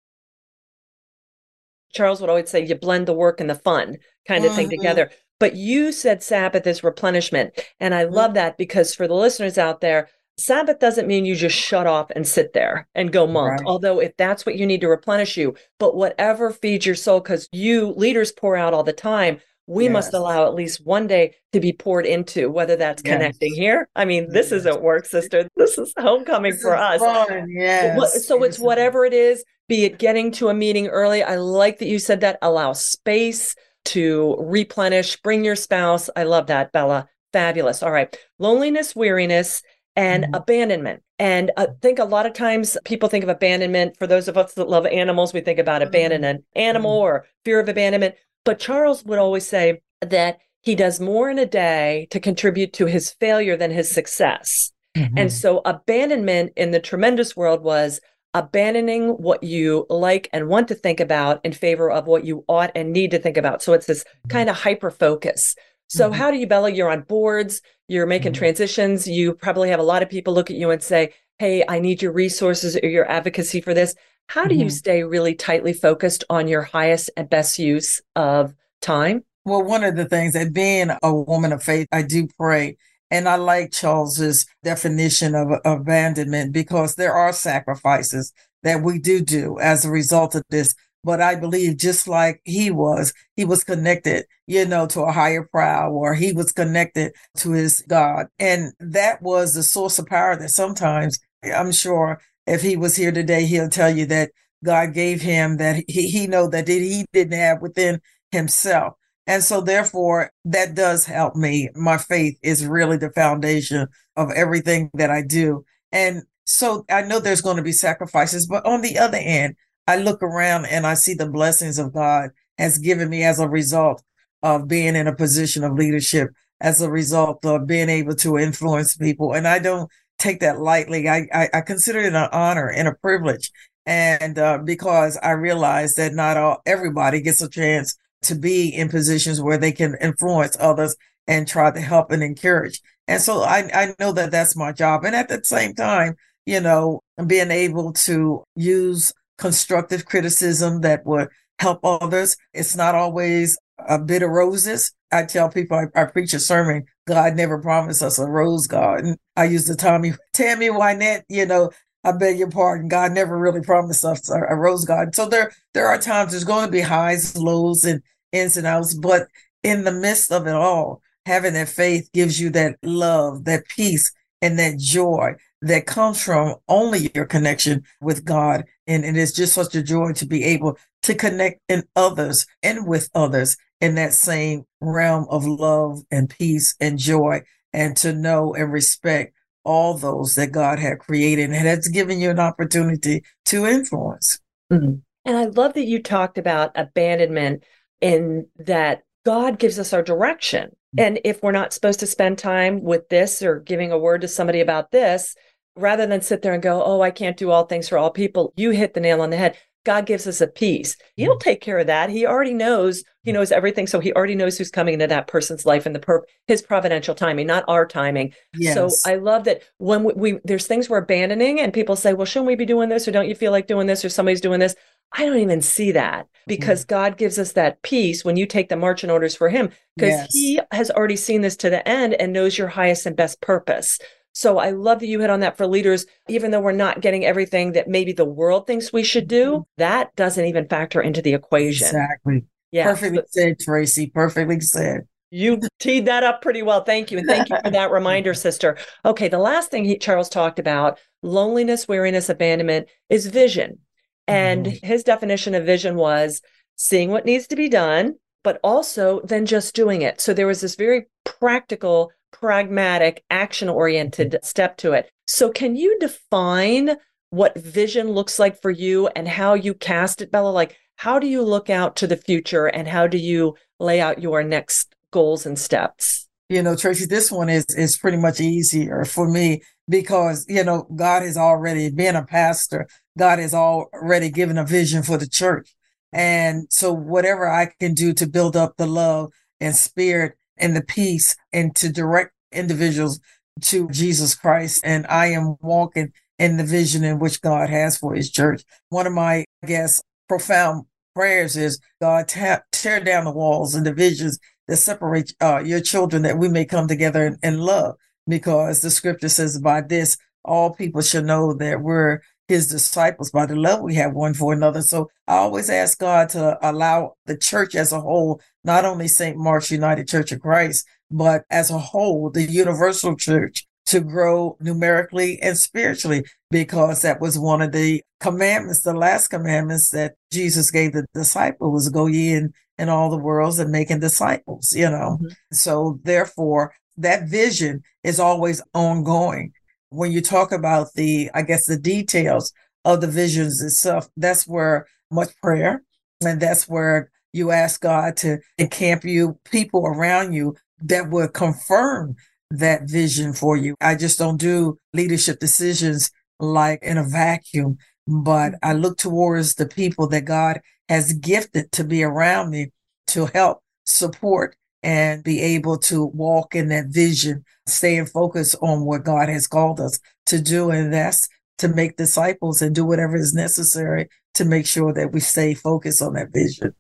Charles 1.93 2.21
would 2.21 2.29
always 2.29 2.51
say 2.51 2.67
you 2.67 2.75
blend 2.75 3.07
the 3.07 3.13
work 3.13 3.41
and 3.41 3.49
the 3.49 3.55
fun 3.55 3.99
kind 4.27 4.45
of 4.45 4.51
mm-hmm. 4.51 4.57
thing 4.57 4.71
together. 4.71 5.13
But 5.39 5.55
you 5.55 5.93
said 5.93 6.21
Sabbath 6.21 6.67
is 6.67 6.83
replenishment. 6.83 7.57
And 7.79 7.95
I 7.95 8.05
love 8.05 8.31
mm-hmm. 8.31 8.35
that 8.35 8.59
because 8.59 8.93
for 8.93 9.07
the 9.07 9.15
listeners 9.15 9.57
out 9.57 9.81
there, 9.81 10.09
Sabbath 10.37 10.81
doesn't 10.81 11.07
mean 11.07 11.25
you 11.25 11.37
just 11.37 11.57
shut 11.57 11.87
off 11.87 12.11
and 12.17 12.27
sit 12.27 12.55
there 12.55 12.89
and 12.93 13.13
go 13.13 13.25
monk. 13.25 13.61
Right. 13.61 13.67
Although, 13.69 14.01
if 14.01 14.17
that's 14.17 14.45
what 14.45 14.57
you 14.57 14.67
need 14.67 14.81
to 14.81 14.89
replenish 14.89 15.37
you, 15.37 15.55
but 15.79 15.95
whatever 15.95 16.51
feeds 16.51 16.85
your 16.85 16.97
soul, 16.97 17.21
because 17.21 17.49
you 17.53 17.93
leaders 17.93 18.33
pour 18.33 18.57
out 18.57 18.75
all 18.75 18.83
the 18.83 18.93
time, 18.93 19.39
we 19.67 19.85
yes. 19.85 19.93
must 19.93 20.15
allow 20.15 20.47
at 20.47 20.55
least 20.55 20.85
one 20.85 21.07
day 21.07 21.35
to 21.53 21.61
be 21.61 21.73
poured 21.73 22.07
into, 22.07 22.51
whether 22.51 22.77
that's 22.77 23.03
yes. 23.05 23.15
connecting 23.15 23.55
here. 23.55 23.89
I 23.97 24.05
mean, 24.05 24.31
this 24.31 24.51
yes. 24.51 24.61
isn't 24.61 24.83
work, 24.83 25.07
sister. 25.07 25.49
This 25.57 25.79
is 25.79 25.93
homecoming 25.99 26.53
this 26.53 26.63
for 26.63 26.75
is 26.75 26.81
us. 26.81 27.01
Fun. 27.01 27.49
Yes. 27.51 28.27
So 28.27 28.43
it's 28.43 28.59
whatever 28.59 29.05
it 29.05 29.15
is, 29.15 29.45
be 29.69 29.85
it 29.85 29.99
getting 29.99 30.31
to 30.33 30.49
a 30.49 30.55
meeting 30.55 30.89
early. 30.89 31.23
I 31.23 31.37
like 31.37 31.79
that 31.79 31.87
you 31.87 31.99
said 31.99 32.21
that. 32.21 32.39
Allow 32.43 32.75
space 32.75 33.55
to 33.87 34.37
replenish, 34.39 35.17
bring 35.23 35.45
your 35.45 35.57
spouse. 35.57 36.11
I 36.15 36.25
love 36.25 36.49
that, 36.49 36.73
Bella. 36.73 37.09
Fabulous. 37.33 37.83
All 37.83 37.93
right. 37.93 38.15
Loneliness, 38.39 38.95
weariness, 38.95 39.63
and 39.97 40.25
mm-hmm. 40.25 40.35
abandonment. 40.35 41.03
And 41.19 41.53
I 41.57 41.69
think 41.81 41.99
a 41.99 42.05
lot 42.05 42.27
of 42.27 42.33
times 42.33 42.77
people 42.85 43.09
think 43.09 43.23
of 43.23 43.31
abandonment. 43.31 43.97
For 43.99 44.07
those 44.07 44.29
of 44.29 44.37
us 44.37 44.55
that 44.55 44.69
love 44.69 44.87
animals, 44.87 45.33
we 45.33 45.41
think 45.41 45.59
about 45.59 45.81
mm-hmm. 45.81 45.89
abandon 45.89 46.25
an 46.25 46.45
animal 46.55 46.93
mm-hmm. 46.93 47.05
or 47.05 47.27
fear 47.45 47.61
of 47.61 47.69
abandonment. 47.69 48.17
But 48.45 48.59
Charles 48.59 49.05
would 49.05 49.19
always 49.19 49.47
say 49.47 49.81
that 50.01 50.39
he 50.61 50.75
does 50.75 51.01
more 51.01 51.29
in 51.29 51.39
a 51.39 51.47
day 51.47 52.09
to 52.11 52.21
contribute 52.21 52.73
to 52.75 52.87
his 52.87 53.11
failure 53.11 53.57
than 53.57 53.71
his 53.71 53.91
success. 53.91 54.73
Mm-hmm. 54.97 55.19
And 55.19 55.33
so 55.33 55.61
abandonment 55.65 56.53
in 56.57 56.71
the 56.71 56.81
tremendous 56.81 57.37
world 57.37 57.63
was 57.63 58.01
abandoning 58.33 59.11
what 59.11 59.43
you 59.43 59.87
like 59.89 60.29
and 60.33 60.49
want 60.49 60.69
to 60.69 60.75
think 60.75 61.01
about 61.01 61.41
in 61.45 61.53
favor 61.53 61.91
of 61.91 62.07
what 62.07 62.25
you 62.25 62.45
ought 62.49 62.73
and 62.75 62.93
need 62.93 63.11
to 63.13 63.19
think 63.19 63.37
about. 63.37 63.63
So 63.63 63.73
it's 63.73 63.87
this 63.87 64.05
kind 64.29 64.49
of 64.49 64.57
hyper 64.57 64.91
focus. 64.91 65.55
So 65.89 66.09
mm-hmm. 66.09 66.19
how 66.19 66.31
do 66.31 66.39
you, 66.39 66.47
Bella? 66.47 66.71
You're 66.71 66.91
on 66.91 67.03
boards, 67.03 67.61
you're 67.89 68.07
making 68.07 68.33
mm-hmm. 68.33 68.39
transitions. 68.39 69.07
You 69.07 69.35
probably 69.35 69.69
have 69.69 69.81
a 69.81 69.85
lot 69.85 70.03
of 70.03 70.09
people 70.09 70.35
look 70.35 70.51
at 70.51 70.57
you 70.57 70.71
and 70.71 70.83
say, 70.83 71.13
Hey, 71.39 71.65
I 71.69 71.81
need 71.81 72.01
your 72.01 72.13
resources 72.13 72.77
or 72.77 72.89
your 72.89 73.11
advocacy 73.11 73.61
for 73.61 73.75
this. 73.75 73.95
How 74.29 74.45
do 74.45 74.55
mm-hmm. 74.55 74.65
you 74.65 74.71
stay 74.71 75.03
really 75.03 75.35
tightly 75.35 75.73
focused 75.73 76.25
on 76.31 76.49
your 76.49 76.63
highest 76.63 77.11
and 77.17 77.29
best 77.29 77.59
use 77.59 78.01
of 78.17 78.55
time? 78.81 79.25
Well, 79.45 79.63
one 79.63 79.85
of 79.85 79.97
the 79.97 80.07
things 80.07 80.33
that 80.33 80.55
being 80.55 80.91
a 81.03 81.15
woman 81.15 81.53
of 81.53 81.63
faith, 81.63 81.87
I 81.93 82.03
do 82.03 82.29
pray. 82.39 82.77
And 83.11 83.29
I 83.29 83.37
like 83.37 83.73
Charles's 83.73 84.47
definition 84.65 85.35
of 85.35 85.49
abandonment 85.65 86.53
because 86.53 86.95
there 86.95 87.13
are 87.13 87.33
sacrifices 87.33 88.33
that 88.63 88.83
we 88.83 88.99
do 88.99 89.21
do 89.21 89.59
as 89.61 89.85
a 89.85 89.91
result 89.91 90.35
of 90.35 90.43
this. 90.49 90.75
But 91.05 91.21
I 91.21 91.35
believe 91.35 91.77
just 91.77 92.09
like 92.09 92.41
he 92.45 92.71
was, 92.71 93.13
he 93.37 93.45
was 93.45 93.63
connected, 93.63 94.25
you 94.47 94.65
know, 94.65 94.87
to 94.87 95.03
a 95.03 95.13
higher 95.13 95.47
power 95.55 95.93
or 95.93 96.15
he 96.15 96.33
was 96.33 96.51
connected 96.51 97.13
to 97.37 97.53
his 97.53 97.85
God. 97.87 98.29
And 98.39 98.73
that 98.81 99.21
was 99.21 99.53
the 99.53 99.63
source 99.63 99.99
of 99.99 100.07
power 100.07 100.35
that 100.37 100.49
sometimes 100.49 101.19
I'm 101.45 101.73
sure 101.73 102.21
if 102.47 102.63
he 102.63 102.77
was 102.77 102.97
here 102.97 103.13
today, 103.13 103.47
he'll 103.47 103.69
tell 103.69 103.95
you 103.95 104.07
that 104.07 104.31
God 104.65 104.95
gave 104.95 105.21
him 105.21 105.59
that 105.59 105.85
he, 105.89 106.09
he 106.09 106.27
know 106.27 106.49
that 106.49 106.69
he 106.69 107.05
didn't 107.13 107.39
have 107.39 107.61
within 107.61 108.01
himself. 108.31 108.95
And 109.27 109.43
so 109.43 109.61
therefore 109.61 110.31
that 110.45 110.75
does 110.75 111.05
help 111.05 111.37
me. 111.37 111.71
My 111.75 111.99
faith 111.99 112.39
is 112.43 112.67
really 112.67 112.97
the 112.97 113.11
foundation 113.11 113.89
of 114.17 114.31
everything 114.33 114.91
that 114.95 115.11
I 115.11 115.23
do. 115.23 115.65
And 115.93 116.23
so 116.45 116.85
I 116.91 117.03
know 117.03 117.21
there's 117.21 117.41
going 117.41 117.57
to 117.57 117.63
be 117.63 117.73
sacrifices, 117.73 118.47
but 118.47 118.67
on 118.67 118.83
the 118.83 118.99
other 118.99 119.19
end, 119.19 119.57
I 119.87 119.97
look 119.97 120.23
around 120.23 120.67
and 120.67 120.87
I 120.87 120.95
see 120.95 121.15
the 121.15 121.29
blessings 121.29 121.79
of 121.79 121.93
God 121.93 122.31
has 122.59 122.79
given 122.79 123.09
me 123.09 123.25
as 123.25 123.39
a 123.39 123.49
result 123.49 124.03
of 124.43 124.69
being 124.69 124.95
in 124.95 125.07
a 125.07 125.15
position 125.15 125.65
of 125.65 125.75
leadership, 125.75 126.31
as 126.61 126.81
a 126.81 126.91
result 126.91 127.45
of 127.45 127.67
being 127.67 127.89
able 127.89 128.15
to 128.17 128.39
influence 128.39 128.97
people. 128.97 129.33
And 129.33 129.49
I 129.49 129.59
don't 129.59 129.91
take 130.19 130.41
that 130.41 130.61
lightly. 130.61 131.09
I, 131.09 131.27
I, 131.33 131.49
I 131.55 131.61
consider 131.61 132.01
it 132.01 132.15
an 132.15 132.29
honor 132.33 132.69
and 132.71 132.89
a 132.89 132.95
privilege. 132.95 133.51
And 133.87 134.39
uh, 134.39 134.59
because 134.59 135.19
I 135.23 135.33
realize 135.33 135.95
that 135.95 136.15
not 136.15 136.37
all 136.37 136.63
everybody 136.65 137.21
gets 137.21 137.43
a 137.43 137.49
chance 137.49 137.97
to 138.23 138.35
be 138.35 138.69
in 138.69 138.89
positions 138.89 139.41
where 139.41 139.59
they 139.59 139.73
can 139.73 139.97
influence 140.01 140.57
others 140.59 140.97
and 141.27 141.47
try 141.47 141.71
to 141.71 141.81
help 141.81 142.11
and 142.11 142.23
encourage. 142.23 142.81
And 143.07 143.21
so 143.21 143.43
I, 143.43 143.69
I 143.75 143.95
know 144.01 144.13
that 144.13 144.31
that's 144.31 144.57
my 144.57 144.73
job. 144.73 145.05
And 145.05 145.15
at 145.15 145.29
the 145.29 145.41
same 145.45 145.75
time, 145.75 146.17
you 146.47 146.61
know, 146.61 147.01
being 147.27 147.51
able 147.51 147.93
to 147.93 148.45
use 148.57 149.13
constructive 149.39 150.07
criticism 150.07 150.81
that 150.83 151.05
would 151.05 151.29
help 151.59 151.81
others. 151.85 152.37
It's 152.53 152.77
not 152.77 152.95
always 152.95 153.59
a 153.79 153.99
bit 153.99 154.23
of 154.23 154.31
roses. 154.31 154.93
I 155.13 155.25
tell 155.25 155.49
people 155.49 155.77
I, 155.77 156.01
I, 156.01 156.05
preach 156.05 156.35
a 156.35 156.41
sermon, 156.41 156.85
God 157.07 157.37
never 157.37 157.59
promised 157.59 158.03
us 158.03 158.19
a 158.19 158.27
rose 158.27 158.67
garden. 158.67 159.17
I 159.37 159.45
use 159.45 159.67
the 159.67 159.75
Tommy 159.75 160.15
Tammy 160.33 160.69
Wynette, 160.69 161.23
you 161.29 161.47
know, 161.47 161.71
I 162.05 162.13
beg 162.13 162.39
your 162.39 162.51
pardon. 162.51 162.89
God 162.89 163.13
never 163.13 163.39
really 163.39 163.63
promised 163.63 164.05
us 164.05 164.31
a, 164.31 164.39
a 164.51 164.55
rose 164.55 164.85
garden. 164.85 165.13
So 165.15 165.27
there 165.27 165.53
there 165.73 165.89
are 165.89 165.99
times 165.99 166.33
there's 166.33 166.45
going 166.45 166.67
to 166.67 166.71
be 166.73 166.81
highs, 166.81 167.37
lows, 167.37 167.85
and 167.85 168.03
ins 168.33 168.57
and 168.57 168.67
outs, 168.67 168.95
but 168.95 169.27
in 169.63 169.85
the 169.85 169.93
midst 169.93 170.31
of 170.31 170.47
it 170.47 170.55
all, 170.55 171.01
having 171.25 171.55
that 171.55 171.71
faith 171.71 172.11
gives 172.13 172.39
you 172.39 172.51
that 172.51 172.77
love, 172.83 173.45
that 173.45 173.67
peace, 173.69 174.13
and 174.43 174.59
that 174.59 174.79
joy 174.79 175.35
that 175.63 175.87
comes 175.87 176.23
from 176.23 176.57
only 176.69 177.11
your 177.15 177.25
connection 177.25 177.83
with 178.03 178.25
God. 178.25 178.65
And 178.87 179.05
it 179.05 179.17
is 179.17 179.33
just 179.33 179.55
such 179.55 179.75
a 179.75 179.83
joy 179.83 180.13
to 180.13 180.27
be 180.27 180.45
able 180.45 180.77
to 181.05 181.15
connect 181.15 181.61
in 181.69 181.85
others 181.95 182.47
and 182.63 182.87
with 182.87 183.09
others 183.15 183.57
in 183.81 183.95
that 183.95 184.15
same 184.15 184.65
realm 184.81 185.27
of 185.31 185.47
love 185.47 186.03
and 186.11 186.31
peace 186.31 186.75
and 186.81 186.99
joy, 186.99 187.43
and 187.73 187.97
to 187.99 188.13
know 188.13 188.55
and 188.55 188.73
respect 188.73 189.35
all 189.65 189.95
those 189.95 190.35
that 190.35 190.53
God 190.53 190.79
had 190.79 190.99
created 190.99 191.51
and 191.51 191.67
has 191.67 191.89
given 191.89 192.21
you 192.21 192.31
an 192.31 192.39
opportunity 192.39 193.23
to 193.47 193.67
influence. 193.67 194.39
Mm-hmm. 194.73 194.97
And 195.27 195.37
I 195.37 195.45
love 195.47 195.75
that 195.75 195.87
you 195.87 196.03
talked 196.03 196.39
about 196.39 196.73
abandonment 196.75 197.65
in 198.01 198.47
that 198.59 199.03
God 199.25 199.59
gives 199.59 199.79
us 199.79 199.93
our 199.93 200.03
direction. 200.03 200.71
Mm-hmm. 200.97 201.01
And 201.01 201.21
if 201.25 201.43
we're 201.43 201.53
not 201.53 201.73
supposed 201.73 202.01
to 202.01 202.07
spend 202.07 202.39
time 202.39 202.83
with 202.83 203.09
this 203.09 203.43
or 203.43 203.61
giving 203.61 203.93
a 203.93 203.99
word 203.99 204.21
to 204.21 204.29
somebody 204.29 204.61
about 204.61 204.91
this, 204.91 205.35
rather 205.77 206.07
than 206.07 206.21
sit 206.21 206.43
there 206.43 206.55
and 206.55 206.63
go, 206.63 206.83
Oh, 206.85 207.01
I 207.01 207.11
can't 207.11 207.37
do 207.37 207.51
all 207.51 207.65
things 207.65 207.89
for 207.89 207.99
all 207.99 208.11
people, 208.11 208.53
you 208.57 208.71
hit 208.71 208.95
the 208.95 209.01
nail 209.01 209.21
on 209.21 209.31
the 209.31 209.37
head. 209.37 209.57
God 209.85 210.07
gives 210.07 210.27
us 210.27 210.41
a 210.41 210.47
peace. 210.47 210.97
He'll 211.17 211.37
mm. 211.37 211.41
take 211.41 211.61
care 211.61 211.79
of 211.79 211.87
that. 211.87 212.11
He 212.11 212.27
already 212.27 212.55
knows, 212.55 213.05
he 213.23 213.33
knows 213.33 213.53
everything. 213.53 213.87
So 213.87 214.01
he 214.01 214.13
already 214.13 214.35
knows 214.35 214.57
who's 214.57 214.71
coming 214.71 214.95
into 214.95 215.07
that 215.07 215.27
person's 215.27 215.67
life 215.67 215.87
and 215.87 215.95
the 215.95 216.01
per- 216.01 216.25
his 216.47 216.63
providential 216.63 217.15
timing, 217.15 217.47
not 217.47 217.65
our 217.69 217.87
timing. 217.87 218.35
Yes. 218.55 218.75
So 218.75 218.89
I 219.11 219.17
love 219.17 219.45
that 219.45 219.63
when 219.79 220.05
we, 220.05 220.13
we, 220.15 220.39
there's 220.45 220.67
things 220.67 220.89
we're 220.89 220.99
abandoning 220.99 221.61
and 221.61 221.73
people 221.73 221.97
say, 221.97 222.15
well, 222.15 222.27
shouldn't 222.27 222.47
we 222.47 222.57
be 222.57 222.67
doing 222.67 222.89
this? 222.89 223.07
Or 223.07 223.13
don't 223.13 223.29
you 223.29 223.35
feel 223.35 223.53
like 223.53 223.67
doing 223.67 223.87
this? 223.87 224.05
Or 224.05 224.09
somebody's 224.09 224.41
doing 224.41 224.61
this. 224.61 224.75
I 225.17 225.27
don't 225.27 225.39
even 225.39 225.63
see 225.63 225.93
that 225.93 226.27
because 226.47 226.85
mm. 226.85 226.89
God 226.89 227.17
gives 227.17 227.39
us 227.39 227.53
that 227.53 227.83
peace 227.83 228.25
when 228.25 228.37
you 228.37 228.47
take 228.47 228.69
the 228.69 228.77
marching 228.77 229.11
orders 229.11 229.37
for 229.37 229.49
him 229.49 229.71
because 229.97 230.11
yes. 230.11 230.33
he 230.33 230.61
has 230.73 230.91
already 230.91 231.17
seen 231.17 231.43
this 231.43 231.57
to 231.59 231.71
the 231.71 231.87
end 231.89 232.15
and 232.15 232.33
knows 232.33 232.59
your 232.59 232.69
highest 232.69 233.07
and 233.07 233.15
best 233.15 233.41
purpose. 233.41 233.99
So 234.35 234.59
I 234.59 234.71
love 234.71 234.99
that 234.99 235.07
you 235.07 235.21
hit 235.21 235.31
on 235.31 235.41
that 235.41 235.57
for 235.57 235.67
leaders, 235.67 236.07
even 236.29 236.51
though 236.51 236.61
we're 236.61 236.73
not 236.73 237.01
getting 237.01 237.25
everything 237.25 237.73
that 237.73 237.89
maybe 237.89 238.13
the 238.13 238.25
world 238.25 238.67
thinks 238.67 238.93
we 238.93 239.05
should 239.05 239.29
do, 239.29 239.53
mm-hmm. 239.53 239.63
that 239.79 240.15
doesn't 240.17 240.45
even 240.45 240.69
factor 240.69 241.01
into 241.01 241.23
the 241.23 241.35
equation. 241.35 241.87
Exactly. 241.87 242.45
Yeah. 242.73 242.85
Perfectly 242.85 243.23
said, 243.29 243.61
Tracey. 243.61 244.09
Perfectly 244.09 244.61
said. 244.61 245.07
You 245.31 245.61
teed 245.79 246.07
that 246.07 246.25
up 246.25 246.43
pretty 246.43 246.63
well. 246.63 246.83
Thank 246.83 247.13
you. 247.13 247.19
And 247.19 247.27
thank 247.29 247.49
you 247.49 247.57
for 247.65 247.71
that 247.71 247.91
reminder, 247.93 248.35
sister. 248.35 248.77
Okay. 249.05 249.29
The 249.29 249.39
last 249.39 249.71
thing 249.71 249.85
he, 249.85 249.99
Charles 249.99 250.29
talked 250.29 250.59
about 250.59 250.99
loneliness, 251.23 251.87
weariness, 251.87 252.29
abandonment 252.29 252.89
is 253.09 253.27
vision. 253.27 253.79
And 254.27 254.67
mm-hmm. 254.67 254.87
his 254.87 255.05
definition 255.05 255.55
of 255.55 255.65
vision 255.65 255.95
was 255.95 256.43
seeing 256.77 257.11
what 257.11 257.25
needs 257.25 257.47
to 257.49 257.57
be 257.57 257.69
done, 257.69 258.17
but 258.43 258.59
also 258.65 259.21
then 259.25 259.47
just 259.47 259.75
doing 259.75 260.03
it. 260.03 260.21
So 260.21 260.35
there 260.35 260.47
was 260.47 260.61
this 260.61 260.75
very 260.75 261.07
practical 261.25 262.11
pragmatic, 262.35 263.25
action 263.31 263.69
oriented 263.69 264.39
step 264.43 264.77
to 264.79 264.93
it. 264.93 265.11
So, 265.27 265.51
can 265.51 265.77
you 265.77 265.97
define 266.01 266.97
what 267.31 267.59
vision 267.59 268.11
looks 268.11 268.39
like 268.39 268.61
for 268.61 268.71
you 268.71 269.09
and 269.09 269.27
how 269.27 269.55
you 269.55 269.73
cast 269.73 270.21
it, 270.21 270.31
Bella? 270.31 270.51
Like, 270.51 270.77
how 270.97 271.19
do 271.19 271.27
you 271.27 271.43
look 271.43 271.71
out 271.71 271.97
to 271.97 272.07
the 272.07 272.17
future 272.17 272.67
and 272.67 272.87
how 272.87 273.07
do 273.07 273.19
you 273.19 273.57
lay 273.81 274.01
out 274.01 274.21
your 274.21 274.43
next 274.43 274.95
goals 275.11 275.47
and 275.47 275.59
steps? 275.59 276.29
You 276.49 276.63
know, 276.63 276.77
Tracey, 276.77 277.07
this 277.07 277.33
one 277.33 277.49
is 277.49 277.65
is 277.77 277.97
pretty 277.97 278.19
much 278.19 278.41
easier 278.41 279.05
for 279.05 279.29
me 279.29 279.63
because 279.89 280.45
you 280.49 280.63
know 280.63 280.87
God 280.95 281.23
has 281.23 281.37
already 281.37 281.91
been 281.91 282.17
a 282.17 282.25
pastor. 282.25 282.87
God 283.17 283.39
has 283.39 283.55
already 283.55 284.31
given 284.31 284.59
a 284.59 284.65
vision 284.65 285.03
for 285.03 285.17
the 285.17 285.29
church, 285.29 285.75
and 286.13 286.67
so 286.69 286.93
whatever 286.93 287.49
I 287.49 287.71
can 287.81 287.95
do 287.95 288.13
to 288.15 288.27
build 288.27 288.57
up 288.57 288.77
the 288.77 288.87
love 288.87 289.33
and 289.61 289.75
spirit 289.75 290.37
and 290.57 290.77
the 290.77 290.83
peace 290.83 291.37
and 291.53 291.75
to 291.77 291.91
direct 291.91 292.33
individuals 292.53 293.21
to 293.63 293.89
Jesus 293.91 294.35
Christ. 294.35 294.81
And 294.85 295.07
I 295.09 295.27
am 295.27 295.57
walking 295.61 296.13
in 296.39 296.57
the 296.57 296.65
vision 296.65 297.05
in 297.05 297.19
which 297.19 297.41
God 297.41 297.71
has 297.71 297.97
for 297.97 298.15
his 298.15 298.31
church. 298.31 298.63
One 298.89 299.07
of 299.07 299.13
my, 299.13 299.45
I 299.63 299.67
guess, 299.67 300.03
profound 300.29 300.87
prayers 301.15 301.57
is 301.57 301.81
God 302.01 302.29
tap, 302.29 302.65
tear 302.73 303.01
down 303.01 303.25
the 303.25 303.31
walls 303.33 303.75
and 303.75 303.85
divisions 303.85 304.39
that 304.67 304.77
separate 304.77 305.33
uh, 305.41 305.63
your 305.65 305.81
children 305.81 306.23
that 306.23 306.39
we 306.39 306.49
may 306.49 306.65
come 306.65 306.89
together 306.89 307.27
in, 307.27 307.39
in 307.43 307.59
love. 307.59 307.97
because 308.27 308.81
the 308.81 308.91
scripture 308.91 309.29
says 309.29 309.61
by 309.61 309.81
this, 309.81 310.17
all 310.45 310.75
people 310.75 311.01
should 311.01 311.25
know 311.25 311.55
that 311.55 311.81
we're 311.81 312.21
his 312.49 312.69
disciples 312.69 313.31
by 313.31 313.47
the 313.47 313.57
love 313.57 313.81
we 313.81 313.95
have 313.95 314.13
one 314.13 314.35
for 314.35 314.53
another. 314.53 314.83
So 314.83 315.11
I 315.27 315.37
always 315.37 315.71
ask 315.71 315.99
God 315.99 316.29
to 316.31 316.59
allow 316.63 317.15
the 317.27 317.37
church 317.37 317.75
as 317.75 317.93
a 317.93 318.01
whole, 318.01 318.41
not 318.63 318.85
only 318.85 319.09
St. 319.09 319.37
Mark's 319.37 319.71
United 319.71 320.09
Church 320.09 320.33
of 320.33 320.41
Christ, 320.41 320.87
but 321.11 321.45
as 321.51 321.71
a 321.71 321.79
whole, 321.79 322.31
the 322.31 322.43
universal 322.43 323.17
church 323.17 323.67
to 323.87 324.01
grow 324.01 324.57
numerically 324.61 325.39
and 325.43 325.59
spiritually, 325.59 326.25
because 326.51 327.03
that 327.03 327.21
was 327.21 327.39
one 327.39 327.61
of 327.61 327.73
the 327.73 328.03
commandments, 328.21 328.83
the 328.83 328.95
last 328.95 329.29
commandments 329.29 329.91
that 329.91 330.15
Jesus 330.33 330.71
gave 330.71 330.93
the 330.93 331.07
disciples 331.15 331.89
go 331.91 332.07
ye 332.07 332.33
in, 332.33 332.53
in 332.79 332.89
all 332.89 333.11
the 333.11 333.19
worlds 333.19 333.59
and 333.59 333.71
making 333.71 334.01
disciples, 334.01 334.73
you 334.75 334.89
know. 334.89 335.19
Mm-hmm. 335.21 335.29
So 335.53 336.01
therefore, 336.03 336.73
that 336.97 337.29
vision 337.29 337.83
is 338.03 338.19
always 338.19 338.63
ongoing 338.73 339.53
when 339.95 340.13
you 340.13 340.21
talk 340.21 340.53
about 340.53 340.89
the, 340.95 341.31
I 341.35 341.43
guess, 341.43 341.67
the 341.67 341.79
details 341.79 342.53
of 342.85 343.01
the 343.01 343.07
visions 343.07 343.63
itself, 343.63 344.09
that's 344.17 344.47
where 344.47 344.87
much 345.11 345.31
prayer 345.43 345.83
and 346.25 346.41
that's 346.41 346.69
where 346.69 347.11
you 347.33 347.51
ask 347.51 347.81
God 347.81 348.17
to 348.19 348.39
encamp 348.59 349.05
you 349.05 349.39
people 349.45 349.87
around 349.87 350.33
you 350.33 350.57
that 350.83 351.11
will 351.11 351.29
confirm 351.29 352.15
that 352.51 352.89
vision 352.89 353.33
for 353.33 353.57
you. 353.57 353.75
I 353.81 353.95
just 353.95 354.19
don't 354.19 354.37
do 354.37 354.79
leadership 354.93 355.41
decisions 355.41 356.11
like 356.39 356.83
in 356.83 356.99
a 356.99 357.05
vacuum, 357.09 357.79
but 358.07 358.55
I 358.63 358.75
look 358.75 358.99
towards 358.99 359.55
the 359.55 359.67
people 359.67 360.09
that 360.09 360.25
God 360.25 360.61
has 360.89 361.15
gifted 361.15 361.73
to 361.73 361.85
be 361.85 362.05
around 362.05 362.51
me 362.51 362.71
to 363.09 363.27
help 363.27 363.63
support 363.85 364.57
and 364.85 365.25
be 365.25 365.41
able 365.41 365.79
to 365.79 366.05
walk 366.05 366.55
in 366.55 366.69
that 366.69 366.89
vision, 366.89 367.43
staying 367.67 368.07
focused 368.07 368.55
on 368.61 368.85
what 368.85 369.05
God 369.05 369.29
has 369.31 369.47
called 369.47 369.81
us 369.81 369.99
to 370.27 370.41
do. 370.41 370.71
And 370.71 370.93
that's 370.93 371.29
to 371.59 371.69
make 371.69 371.97
disciples 371.97 372.61
and 372.61 372.75
do 372.75 372.85
whatever 372.85 373.17
is 373.17 373.33
necessary 373.33 374.09
to 374.35 374.45
make 374.45 374.67
sure 374.67 374.93
that 374.93 375.13
we 375.13 375.21
stay 375.21 375.55
focused 375.55 376.03
on 376.03 376.13
that 376.15 376.33
vision. 376.33 376.75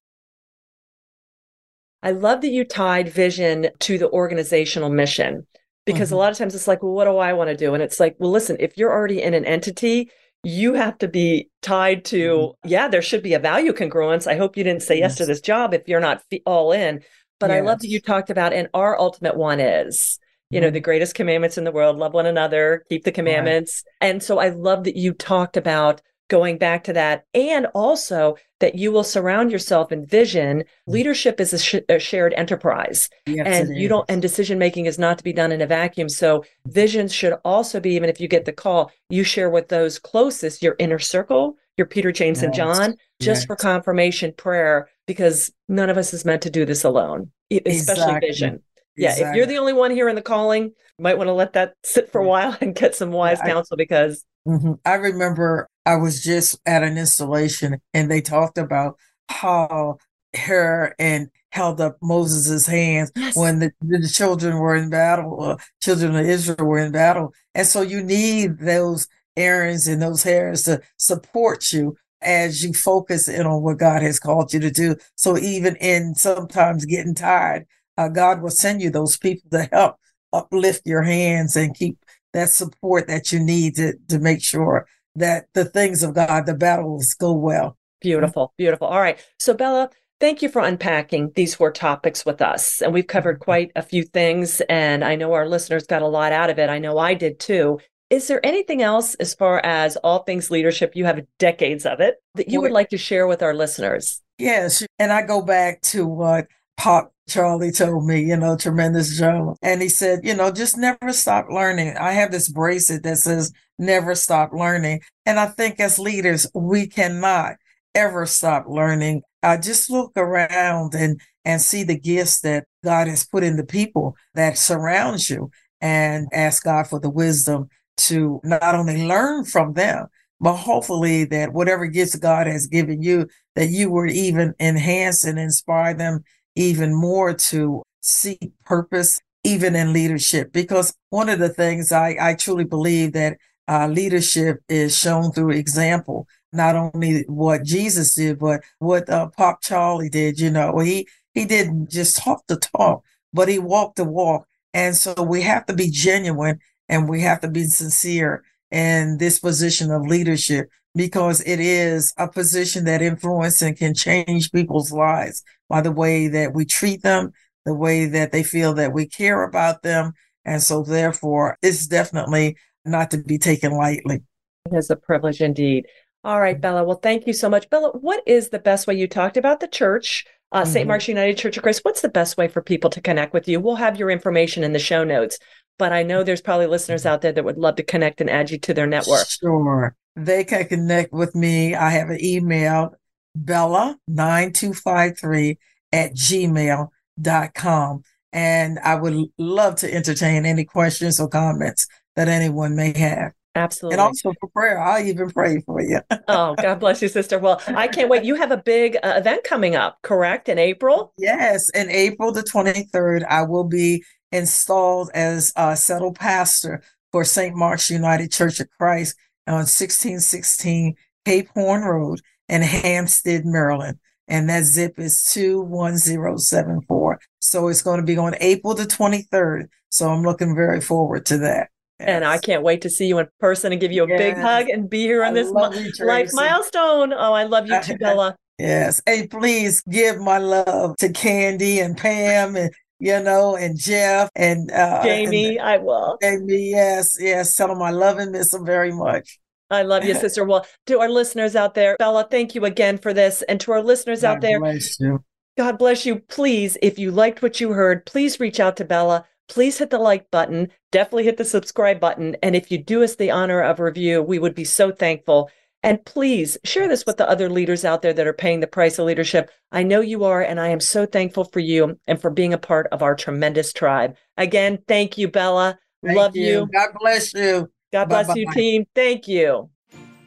I 2.02 2.10
love 2.10 2.42
that 2.42 2.50
you 2.50 2.64
tied 2.64 3.08
vision 3.08 3.68
to 3.80 3.96
the 3.96 4.10
organizational 4.10 4.90
mission 4.90 5.46
because 5.86 6.08
mm-hmm. 6.08 6.16
a 6.16 6.18
lot 6.18 6.32
of 6.32 6.36
times 6.36 6.54
it's 6.54 6.68
like, 6.68 6.82
well, 6.82 6.92
what 6.92 7.06
do 7.06 7.16
I 7.16 7.32
want 7.32 7.48
to 7.48 7.56
do? 7.56 7.72
And 7.72 7.82
it's 7.82 7.98
like, 7.98 8.16
well, 8.18 8.30
listen, 8.30 8.58
if 8.60 8.76
you're 8.76 8.92
already 8.92 9.22
in 9.22 9.32
an 9.32 9.46
entity, 9.46 10.10
you 10.42 10.74
have 10.74 10.98
to 10.98 11.08
be 11.08 11.48
tied 11.62 12.04
to, 12.06 12.18
mm-hmm. 12.18 12.68
yeah, 12.68 12.88
there 12.88 13.00
should 13.00 13.22
be 13.22 13.32
a 13.32 13.38
value 13.38 13.72
congruence. 13.72 14.26
I 14.26 14.36
hope 14.36 14.58
you 14.58 14.64
didn't 14.64 14.82
say 14.82 14.98
yes, 14.98 15.12
yes 15.12 15.18
to 15.18 15.26
this 15.26 15.40
job 15.40 15.72
if 15.72 15.88
you're 15.88 16.00
not 16.00 16.22
all 16.44 16.72
in. 16.72 17.02
But 17.40 17.50
yes. 17.50 17.58
I 17.58 17.60
love 17.60 17.80
that 17.80 17.88
you 17.88 18.00
talked 18.00 18.30
about, 18.30 18.52
and 18.52 18.68
our 18.74 18.98
ultimate 18.98 19.36
one 19.36 19.60
is, 19.60 20.18
you 20.50 20.60
know, 20.60 20.68
mm-hmm. 20.68 20.74
the 20.74 20.80
greatest 20.80 21.14
commandments 21.14 21.58
in 21.58 21.64
the 21.64 21.72
world 21.72 21.96
love 21.96 22.14
one 22.14 22.26
another, 22.26 22.84
keep 22.88 23.04
the 23.04 23.12
commandments. 23.12 23.82
Right. 24.00 24.08
And 24.08 24.22
so 24.22 24.38
I 24.38 24.50
love 24.50 24.84
that 24.84 24.96
you 24.96 25.12
talked 25.12 25.56
about 25.56 26.00
going 26.28 26.56
back 26.56 26.84
to 26.84 26.92
that 26.92 27.24
and 27.34 27.66
also 27.74 28.36
that 28.60 28.76
you 28.76 28.90
will 28.90 29.04
surround 29.04 29.52
yourself 29.52 29.92
in 29.92 30.06
vision 30.06 30.58
mm-hmm. 30.58 30.92
leadership 30.92 31.38
is 31.38 31.52
a, 31.52 31.58
sh- 31.58 31.74
a 31.88 31.98
shared 31.98 32.32
enterprise 32.34 33.10
yes, 33.26 33.46
and 33.46 33.76
you 33.76 33.88
don't 33.88 34.08
and 34.08 34.22
decision 34.22 34.58
making 34.58 34.86
is 34.86 34.98
not 34.98 35.18
to 35.18 35.24
be 35.24 35.32
done 35.32 35.52
in 35.52 35.60
a 35.60 35.66
vacuum 35.66 36.08
so 36.08 36.44
visions 36.66 37.12
should 37.12 37.34
also 37.44 37.78
be 37.78 37.90
even 37.90 38.08
if 38.08 38.20
you 38.20 38.28
get 38.28 38.46
the 38.46 38.52
call 38.52 38.90
you 39.10 39.22
share 39.22 39.50
with 39.50 39.68
those 39.68 39.98
closest 39.98 40.62
your 40.62 40.76
inner 40.78 40.98
circle 40.98 41.56
your 41.76 41.86
peter 41.86 42.10
james 42.10 42.38
yes. 42.38 42.44
and 42.44 42.54
john 42.54 42.94
just 43.20 43.42
yes. 43.42 43.46
for 43.46 43.56
confirmation 43.56 44.32
prayer 44.32 44.88
because 45.06 45.52
none 45.68 45.90
of 45.90 45.96
us 45.96 46.14
is 46.14 46.24
meant 46.24 46.42
to 46.42 46.50
do 46.50 46.64
this 46.64 46.84
alone, 46.84 47.30
especially 47.50 47.72
exactly. 47.72 48.28
vision. 48.28 48.62
Yeah, 48.96 49.10
exactly. 49.10 49.30
if 49.30 49.36
you're 49.36 49.46
the 49.46 49.58
only 49.58 49.72
one 49.72 49.90
here 49.90 50.08
in 50.08 50.14
the 50.14 50.22
calling, 50.22 50.64
you 50.64 51.02
might 51.02 51.18
want 51.18 51.28
to 51.28 51.32
let 51.32 51.54
that 51.54 51.74
sit 51.84 52.10
for 52.12 52.20
a 52.20 52.26
while 52.26 52.56
and 52.60 52.74
get 52.74 52.94
some 52.94 53.10
wise 53.10 53.38
yeah, 53.44 53.52
counsel 53.52 53.76
because 53.76 54.24
mm-hmm. 54.46 54.74
I 54.84 54.94
remember 54.94 55.68
I 55.84 55.96
was 55.96 56.22
just 56.22 56.60
at 56.66 56.82
an 56.82 56.96
installation 56.96 57.80
and 57.92 58.10
they 58.10 58.20
talked 58.20 58.58
about 58.58 58.98
how 59.28 59.98
Hur 60.36 60.94
and 60.98 61.30
held 61.50 61.80
up 61.80 61.96
Moses's 62.02 62.66
hands 62.66 63.12
yes. 63.14 63.36
when 63.36 63.60
the, 63.60 63.72
the 63.80 64.08
children 64.08 64.58
were 64.58 64.74
in 64.74 64.90
battle, 64.90 65.32
or 65.34 65.56
children 65.80 66.16
of 66.16 66.26
Israel 66.26 66.66
were 66.66 66.78
in 66.78 66.90
battle. 66.90 67.32
And 67.54 67.66
so 67.66 67.80
you 67.80 68.02
need 68.02 68.58
those 68.58 69.06
Aarons 69.36 69.86
and 69.86 70.02
those 70.02 70.24
Hurs 70.24 70.64
to 70.64 70.80
support 70.96 71.72
you 71.72 71.96
as 72.24 72.62
you 72.62 72.72
focus 72.72 73.28
in 73.28 73.46
on 73.46 73.62
what 73.62 73.78
God 73.78 74.02
has 74.02 74.18
called 74.18 74.52
you 74.52 74.60
to 74.60 74.70
do. 74.70 74.96
So 75.16 75.38
even 75.38 75.76
in 75.76 76.14
sometimes 76.14 76.84
getting 76.84 77.14
tired, 77.14 77.66
uh, 77.96 78.08
God 78.08 78.42
will 78.42 78.50
send 78.50 78.82
you 78.82 78.90
those 78.90 79.16
people 79.16 79.48
to 79.50 79.68
help 79.72 79.96
uplift 80.32 80.82
your 80.84 81.02
hands 81.02 81.56
and 81.56 81.76
keep 81.76 81.98
that 82.32 82.50
support 82.50 83.06
that 83.06 83.32
you 83.32 83.38
need 83.38 83.76
to, 83.76 83.94
to 84.08 84.18
make 84.18 84.42
sure 84.42 84.86
that 85.14 85.46
the 85.54 85.64
things 85.64 86.02
of 86.02 86.14
God, 86.14 86.46
the 86.46 86.54
battles 86.54 87.14
go 87.14 87.32
well. 87.32 87.78
Beautiful, 88.00 88.52
beautiful. 88.58 88.88
All 88.88 89.00
right. 89.00 89.24
So, 89.38 89.54
Bella, 89.54 89.90
thank 90.20 90.42
you 90.42 90.48
for 90.48 90.60
unpacking 90.60 91.32
these 91.36 91.54
four 91.54 91.70
topics 91.70 92.26
with 92.26 92.42
us. 92.42 92.82
And 92.82 92.92
we've 92.92 93.06
covered 93.06 93.38
quite 93.38 93.70
a 93.76 93.82
few 93.82 94.02
things. 94.02 94.60
And 94.62 95.04
I 95.04 95.14
know 95.14 95.32
our 95.32 95.48
listeners 95.48 95.86
got 95.86 96.02
a 96.02 96.08
lot 96.08 96.32
out 96.32 96.50
of 96.50 96.58
it. 96.58 96.68
I 96.68 96.78
know 96.78 96.98
I 96.98 97.14
did 97.14 97.38
too. 97.38 97.78
Is 98.10 98.28
there 98.28 98.44
anything 98.44 98.82
else 98.82 99.14
as 99.14 99.34
far 99.34 99.60
as 99.64 99.96
all 99.96 100.20
things 100.20 100.50
leadership? 100.50 100.92
You 100.94 101.04
have 101.06 101.24
decades 101.38 101.86
of 101.86 102.00
it 102.00 102.16
that 102.34 102.48
you 102.48 102.60
would 102.60 102.72
like 102.72 102.90
to 102.90 102.98
share 102.98 103.26
with 103.26 103.42
our 103.42 103.54
listeners. 103.54 104.20
Yes. 104.38 104.84
And 104.98 105.12
I 105.12 105.22
go 105.22 105.42
back 105.42 105.80
to 105.82 106.06
what 106.06 106.46
Pop 106.76 107.12
Charlie 107.28 107.72
told 107.72 108.06
me, 108.06 108.20
you 108.20 108.36
know, 108.36 108.56
tremendous 108.56 109.16
journal. 109.16 109.56
And 109.62 109.80
he 109.80 109.88
said, 109.88 110.20
you 110.22 110.34
know, 110.34 110.50
just 110.50 110.76
never 110.76 111.12
stop 111.12 111.46
learning. 111.48 111.96
I 111.96 112.12
have 112.12 112.30
this 112.30 112.48
bracelet 112.48 113.02
that 113.04 113.18
says 113.18 113.52
never 113.78 114.14
stop 114.14 114.52
learning. 114.52 115.00
And 115.24 115.38
I 115.38 115.46
think 115.46 115.80
as 115.80 115.98
leaders, 115.98 116.46
we 116.54 116.86
cannot 116.86 117.56
ever 117.94 118.26
stop 118.26 118.66
learning. 118.68 119.22
I 119.42 119.56
just 119.56 119.90
look 119.90 120.12
around 120.16 120.94
and 120.94 121.20
and 121.44 121.60
see 121.60 121.84
the 121.84 121.98
gifts 121.98 122.40
that 122.40 122.64
God 122.82 123.06
has 123.06 123.26
put 123.26 123.42
in 123.42 123.56
the 123.56 123.64
people 123.64 124.16
that 124.34 124.56
surrounds 124.56 125.28
you 125.28 125.50
and 125.80 126.26
ask 126.32 126.64
God 126.64 126.86
for 126.86 126.98
the 126.98 127.10
wisdom 127.10 127.68
to 127.96 128.40
not 128.44 128.74
only 128.74 129.06
learn 129.06 129.44
from 129.44 129.74
them, 129.74 130.06
but 130.40 130.56
hopefully 130.56 131.24
that 131.24 131.52
whatever 131.52 131.86
gifts 131.86 132.16
God 132.16 132.46
has 132.46 132.66
given 132.66 133.02
you, 133.02 133.28
that 133.54 133.68
you 133.68 133.90
would 133.90 134.10
even 134.10 134.54
enhance 134.60 135.24
and 135.24 135.38
inspire 135.38 135.94
them 135.94 136.24
even 136.56 136.94
more 136.94 137.34
to 137.34 137.82
seek 138.00 138.52
purpose, 138.64 139.20
even 139.44 139.74
in 139.74 139.92
leadership. 139.92 140.52
Because 140.52 140.94
one 141.10 141.28
of 141.28 141.38
the 141.38 141.48
things 141.48 141.92
I, 141.92 142.16
I 142.20 142.34
truly 142.34 142.64
believe 142.64 143.12
that 143.12 143.38
uh, 143.68 143.88
leadership 143.88 144.60
is 144.68 144.96
shown 144.96 145.32
through 145.32 145.52
example, 145.52 146.28
not 146.52 146.76
only 146.76 147.22
what 147.22 147.64
Jesus 147.64 148.14
did, 148.14 148.38
but 148.38 148.62
what 148.78 149.08
uh, 149.08 149.28
Pop 149.28 149.62
Charlie 149.62 150.10
did. 150.10 150.38
You 150.38 150.50
know, 150.50 150.78
he 150.78 151.08
he 151.32 151.44
didn't 151.44 151.90
just 151.90 152.18
talk 152.18 152.46
the 152.46 152.56
talk, 152.56 153.02
but 153.32 153.48
he 153.48 153.58
walked 153.58 153.96
the 153.96 154.04
walk. 154.04 154.46
And 154.74 154.96
so 154.96 155.14
we 155.22 155.40
have 155.42 155.66
to 155.66 155.72
be 155.72 155.88
genuine 155.90 156.58
and 156.88 157.08
we 157.08 157.20
have 157.20 157.40
to 157.40 157.48
be 157.48 157.64
sincere 157.64 158.44
in 158.70 159.18
this 159.18 159.38
position 159.38 159.90
of 159.90 160.02
leadership 160.02 160.68
because 160.94 161.40
it 161.42 161.60
is 161.60 162.14
a 162.18 162.28
position 162.28 162.84
that 162.84 163.02
influences 163.02 163.62
and 163.62 163.76
can 163.76 163.94
change 163.94 164.52
people's 164.52 164.92
lives 164.92 165.42
by 165.68 165.80
the 165.80 165.92
way 165.92 166.28
that 166.28 166.54
we 166.54 166.64
treat 166.64 167.02
them, 167.02 167.32
the 167.64 167.74
way 167.74 168.06
that 168.06 168.32
they 168.32 168.42
feel 168.42 168.74
that 168.74 168.92
we 168.92 169.06
care 169.06 169.42
about 169.42 169.82
them. 169.82 170.12
And 170.44 170.62
so 170.62 170.82
therefore 170.82 171.58
it's 171.62 171.86
definitely 171.86 172.56
not 172.84 173.10
to 173.10 173.18
be 173.18 173.38
taken 173.38 173.72
lightly. 173.72 174.22
It 174.66 174.76
is 174.76 174.90
a 174.90 174.96
privilege 174.96 175.40
indeed. 175.40 175.86
All 176.22 176.40
right, 176.40 176.58
Bella. 176.58 176.84
Well, 176.84 177.00
thank 177.02 177.26
you 177.26 177.34
so 177.34 177.50
much. 177.50 177.68
Bella, 177.68 177.90
what 177.90 178.22
is 178.26 178.48
the 178.48 178.58
best 178.58 178.86
way 178.86 178.94
you 178.94 179.06
talked 179.06 179.36
about 179.36 179.60
the 179.60 179.68
church, 179.68 180.24
uh, 180.52 180.62
mm-hmm. 180.62 180.72
St. 180.72 180.88
Mark's 180.88 181.08
United 181.08 181.36
Church 181.36 181.58
of 181.58 181.62
Christ? 181.62 181.84
What's 181.84 182.00
the 182.00 182.08
best 182.08 182.38
way 182.38 182.48
for 182.48 182.62
people 182.62 182.88
to 182.90 183.00
connect 183.00 183.34
with 183.34 183.46
you? 183.46 183.60
We'll 183.60 183.76
have 183.76 183.98
your 183.98 184.10
information 184.10 184.64
in 184.64 184.72
the 184.72 184.78
show 184.78 185.04
notes 185.04 185.38
but 185.78 185.92
I 185.92 186.02
know 186.02 186.22
there's 186.22 186.40
probably 186.40 186.66
listeners 186.66 187.04
out 187.06 187.20
there 187.22 187.32
that 187.32 187.44
would 187.44 187.58
love 187.58 187.76
to 187.76 187.82
connect 187.82 188.20
and 188.20 188.30
add 188.30 188.50
you 188.50 188.58
to 188.58 188.74
their 188.74 188.86
network. 188.86 189.28
Sure. 189.28 189.96
They 190.16 190.44
can 190.44 190.66
connect 190.66 191.12
with 191.12 191.34
me. 191.34 191.74
I 191.74 191.90
have 191.90 192.10
an 192.10 192.24
email, 192.24 192.94
bella9253 193.38 195.56
at 195.92 196.14
gmail.com. 196.14 198.02
And 198.32 198.78
I 198.80 198.94
would 198.96 199.26
love 199.38 199.76
to 199.76 199.92
entertain 199.92 200.46
any 200.46 200.64
questions 200.64 201.20
or 201.20 201.28
comments 201.28 201.86
that 202.16 202.28
anyone 202.28 202.76
may 202.76 202.96
have. 202.98 203.32
Absolutely. 203.56 203.94
And 203.94 204.00
also 204.00 204.32
for 204.40 204.48
prayer, 204.48 204.80
I'll 204.80 205.04
even 205.04 205.30
pray 205.30 205.60
for 205.60 205.80
you. 205.80 206.00
oh, 206.28 206.56
God 206.56 206.80
bless 206.80 207.00
you, 207.00 207.08
sister. 207.08 207.38
Well, 207.38 207.62
I 207.68 207.86
can't 207.86 208.08
wait. 208.08 208.24
You 208.24 208.34
have 208.34 208.50
a 208.50 208.56
big 208.56 208.96
uh, 209.02 209.14
event 209.16 209.44
coming 209.44 209.76
up, 209.76 209.98
correct, 210.02 210.48
in 210.48 210.58
April? 210.58 211.12
Yes, 211.18 211.70
in 211.70 211.88
April 211.90 212.32
the 212.32 212.42
23rd, 212.42 213.24
I 213.28 213.42
will 213.42 213.64
be 213.64 214.02
installed 214.34 215.10
as 215.14 215.52
a 215.56 215.76
settled 215.76 216.18
pastor 216.18 216.82
for 217.12 217.24
St. 217.24 217.54
Mark's 217.54 217.88
United 217.90 218.32
Church 218.32 218.60
of 218.60 218.68
Christ 218.70 219.16
on 219.46 219.54
1616 219.54 220.96
Cape 221.24 221.48
Horn 221.54 221.82
Road 221.82 222.20
in 222.48 222.62
Hampstead, 222.62 223.46
Maryland. 223.46 223.98
And 224.26 224.48
that 224.48 224.64
zip 224.64 224.98
is 224.98 225.22
21074. 225.32 227.20
So 227.40 227.68
it's 227.68 227.82
going 227.82 228.00
to 228.00 228.06
be 228.06 228.16
on 228.16 228.34
April 228.40 228.74
the 228.74 228.84
23rd. 228.84 229.68
So 229.90 230.08
I'm 230.08 230.22
looking 230.22 230.54
very 230.54 230.80
forward 230.80 231.26
to 231.26 231.38
that. 231.38 231.68
Yes. 232.00 232.08
And 232.08 232.24
I 232.24 232.38
can't 232.38 232.62
wait 232.62 232.82
to 232.82 232.90
see 232.90 233.06
you 233.06 233.18
in 233.18 233.28
person 233.38 233.70
and 233.70 233.80
give 233.80 233.92
you 233.92 234.04
a 234.04 234.08
yes. 234.08 234.18
big 234.18 234.36
hug 234.36 234.68
and 234.68 234.90
be 234.90 235.02
here 235.02 235.22
on 235.22 235.30
I 235.30 235.42
this 235.42 235.48
you, 235.48 236.06
life 236.06 236.30
milestone. 236.32 237.12
Oh, 237.12 237.32
I 237.32 237.44
love 237.44 237.68
you 237.68 237.80
too, 237.82 237.96
Bella. 238.00 238.34
Yes. 238.58 239.00
Hey, 239.06 239.26
please 239.28 239.82
give 239.82 240.18
my 240.18 240.38
love 240.38 240.96
to 240.98 241.12
Candy 241.12 241.80
and 241.80 241.96
Pam 241.96 242.56
and 242.56 242.72
you 242.98 243.20
know, 243.20 243.56
and 243.56 243.78
Jeff 243.78 244.30
and 244.34 244.70
uh, 244.70 245.02
Jamie. 245.02 245.58
And, 245.58 245.66
I 245.66 245.78
will. 245.78 246.18
Jamie, 246.22 246.70
yes, 246.70 247.16
yes. 247.18 247.54
Tell 247.56 247.68
them 247.68 247.82
I 247.82 247.90
love 247.90 248.18
and 248.18 248.32
miss 248.32 248.50
them 248.50 248.64
very 248.64 248.92
much. 248.92 249.38
I 249.70 249.82
love 249.82 250.04
you, 250.04 250.14
sister. 250.20 250.44
Well, 250.44 250.66
to 250.86 251.00
our 251.00 251.08
listeners 251.08 251.56
out 251.56 251.74
there, 251.74 251.96
Bella, 251.98 252.26
thank 252.30 252.54
you 252.54 252.64
again 252.64 252.98
for 252.98 253.12
this. 253.12 253.42
And 253.42 253.60
to 253.60 253.72
our 253.72 253.82
listeners 253.82 254.22
God 254.22 254.36
out 254.36 254.40
there, 254.40 254.60
bless 254.60 254.98
you. 255.00 255.24
God 255.56 255.78
bless 255.78 256.04
you. 256.04 256.16
Please, 256.16 256.76
if 256.82 256.98
you 256.98 257.10
liked 257.10 257.42
what 257.42 257.60
you 257.60 257.72
heard, 257.72 258.06
please 258.06 258.40
reach 258.40 258.58
out 258.58 258.76
to 258.76 258.84
Bella. 258.84 259.24
Please 259.48 259.78
hit 259.78 259.90
the 259.90 259.98
like 259.98 260.30
button. 260.30 260.68
Definitely 260.90 261.24
hit 261.24 261.36
the 261.36 261.44
subscribe 261.44 262.00
button. 262.00 262.36
And 262.42 262.56
if 262.56 262.70
you 262.70 262.78
do 262.78 263.02
us 263.02 263.16
the 263.16 263.30
honor 263.30 263.60
of 263.60 263.78
review, 263.78 264.22
we 264.22 264.38
would 264.38 264.54
be 264.54 264.64
so 264.64 264.90
thankful. 264.90 265.50
And 265.84 266.04
please 266.06 266.56
share 266.64 266.88
this 266.88 267.04
with 267.06 267.18
the 267.18 267.28
other 267.28 267.50
leaders 267.50 267.84
out 267.84 268.00
there 268.00 268.14
that 268.14 268.26
are 268.26 268.32
paying 268.32 268.60
the 268.60 268.66
price 268.66 268.98
of 268.98 269.04
leadership. 269.04 269.50
I 269.70 269.82
know 269.82 270.00
you 270.00 270.24
are, 270.24 270.40
and 270.40 270.58
I 270.58 270.68
am 270.68 270.80
so 270.80 271.04
thankful 271.04 271.44
for 271.44 271.60
you 271.60 272.00
and 272.06 272.18
for 272.18 272.30
being 272.30 272.54
a 272.54 272.58
part 272.58 272.86
of 272.90 273.02
our 273.02 273.14
tremendous 273.14 273.70
tribe. 273.70 274.16
Again, 274.38 274.78
thank 274.88 275.18
you, 275.18 275.28
Bella. 275.28 275.78
Thank 276.02 276.16
Love 276.16 276.36
you. 276.36 276.42
you. 276.42 276.66
God 276.72 276.88
bless 276.98 277.34
you. 277.34 277.70
God 277.92 278.08
bless 278.08 278.28
Bye-bye. 278.28 278.40
you, 278.40 278.50
team. 278.52 278.86
Thank 278.94 279.28
you. 279.28 279.68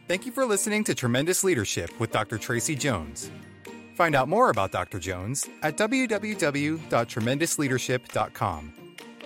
Thank 0.08 0.28
you 0.28 0.32
for 0.32 0.46
listening 0.46 0.84
to 0.86 0.94
Tremendous 0.94 1.44
Leadership 1.44 1.90
with 2.00 2.12
Dr. 2.12 2.38
Tracey 2.38 2.76
Jones. 2.76 3.32
Find 3.96 4.14
out 4.14 4.30
more 4.30 4.52
about 4.52 4.72
Dr. 4.72 5.00
Jones 5.00 5.50
at 5.64 5.76
www.tremendousleadership.com. 5.76 8.74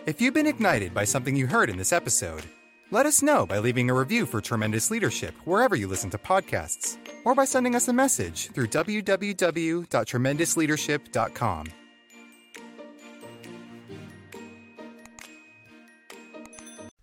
If 0.05 0.21
you've 0.21 0.33
been 0.33 0.47
ignited 0.47 0.93
by 0.93 1.03
something 1.03 1.35
you 1.35 1.45
heard 1.45 1.69
in 1.69 1.75
this 1.77 1.91
episode, 1.91 2.45
let 2.91 3.05
us 3.05 3.21
know 3.21 3.45
by 3.45 3.59
leaving 3.59 3.89
a 3.89 3.93
review 3.93 4.25
for 4.25 4.41
Tremendous 4.41 4.91
Leadership 4.91 5.33
wherever 5.45 5.73
you 5.75 5.87
listen 5.87 6.09
to 6.11 6.17
podcasts, 6.17 6.97
or 7.25 7.33
by 7.33 7.45
sending 7.45 7.75
us 7.75 7.87
a 7.87 7.93
message 7.93 8.51
through 8.51 8.67
www.tremendousleadership.com. 8.67 11.65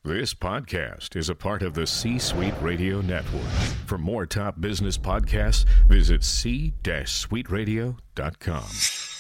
This 0.05 0.33
podcast 0.33 1.17
is 1.17 1.29
a 1.29 1.35
part 1.35 1.63
of 1.63 1.75
the 1.75 1.85
C 1.87 2.19
Suite 2.19 2.55
Radio 2.63 3.03
Network. 3.03 3.43
For 3.85 3.99
more 3.99 4.25
top 4.25 4.59
business 4.59 4.97
podcasts, 4.97 5.67
visit 5.87 6.25
c-suiteradio.com. 6.25 9.18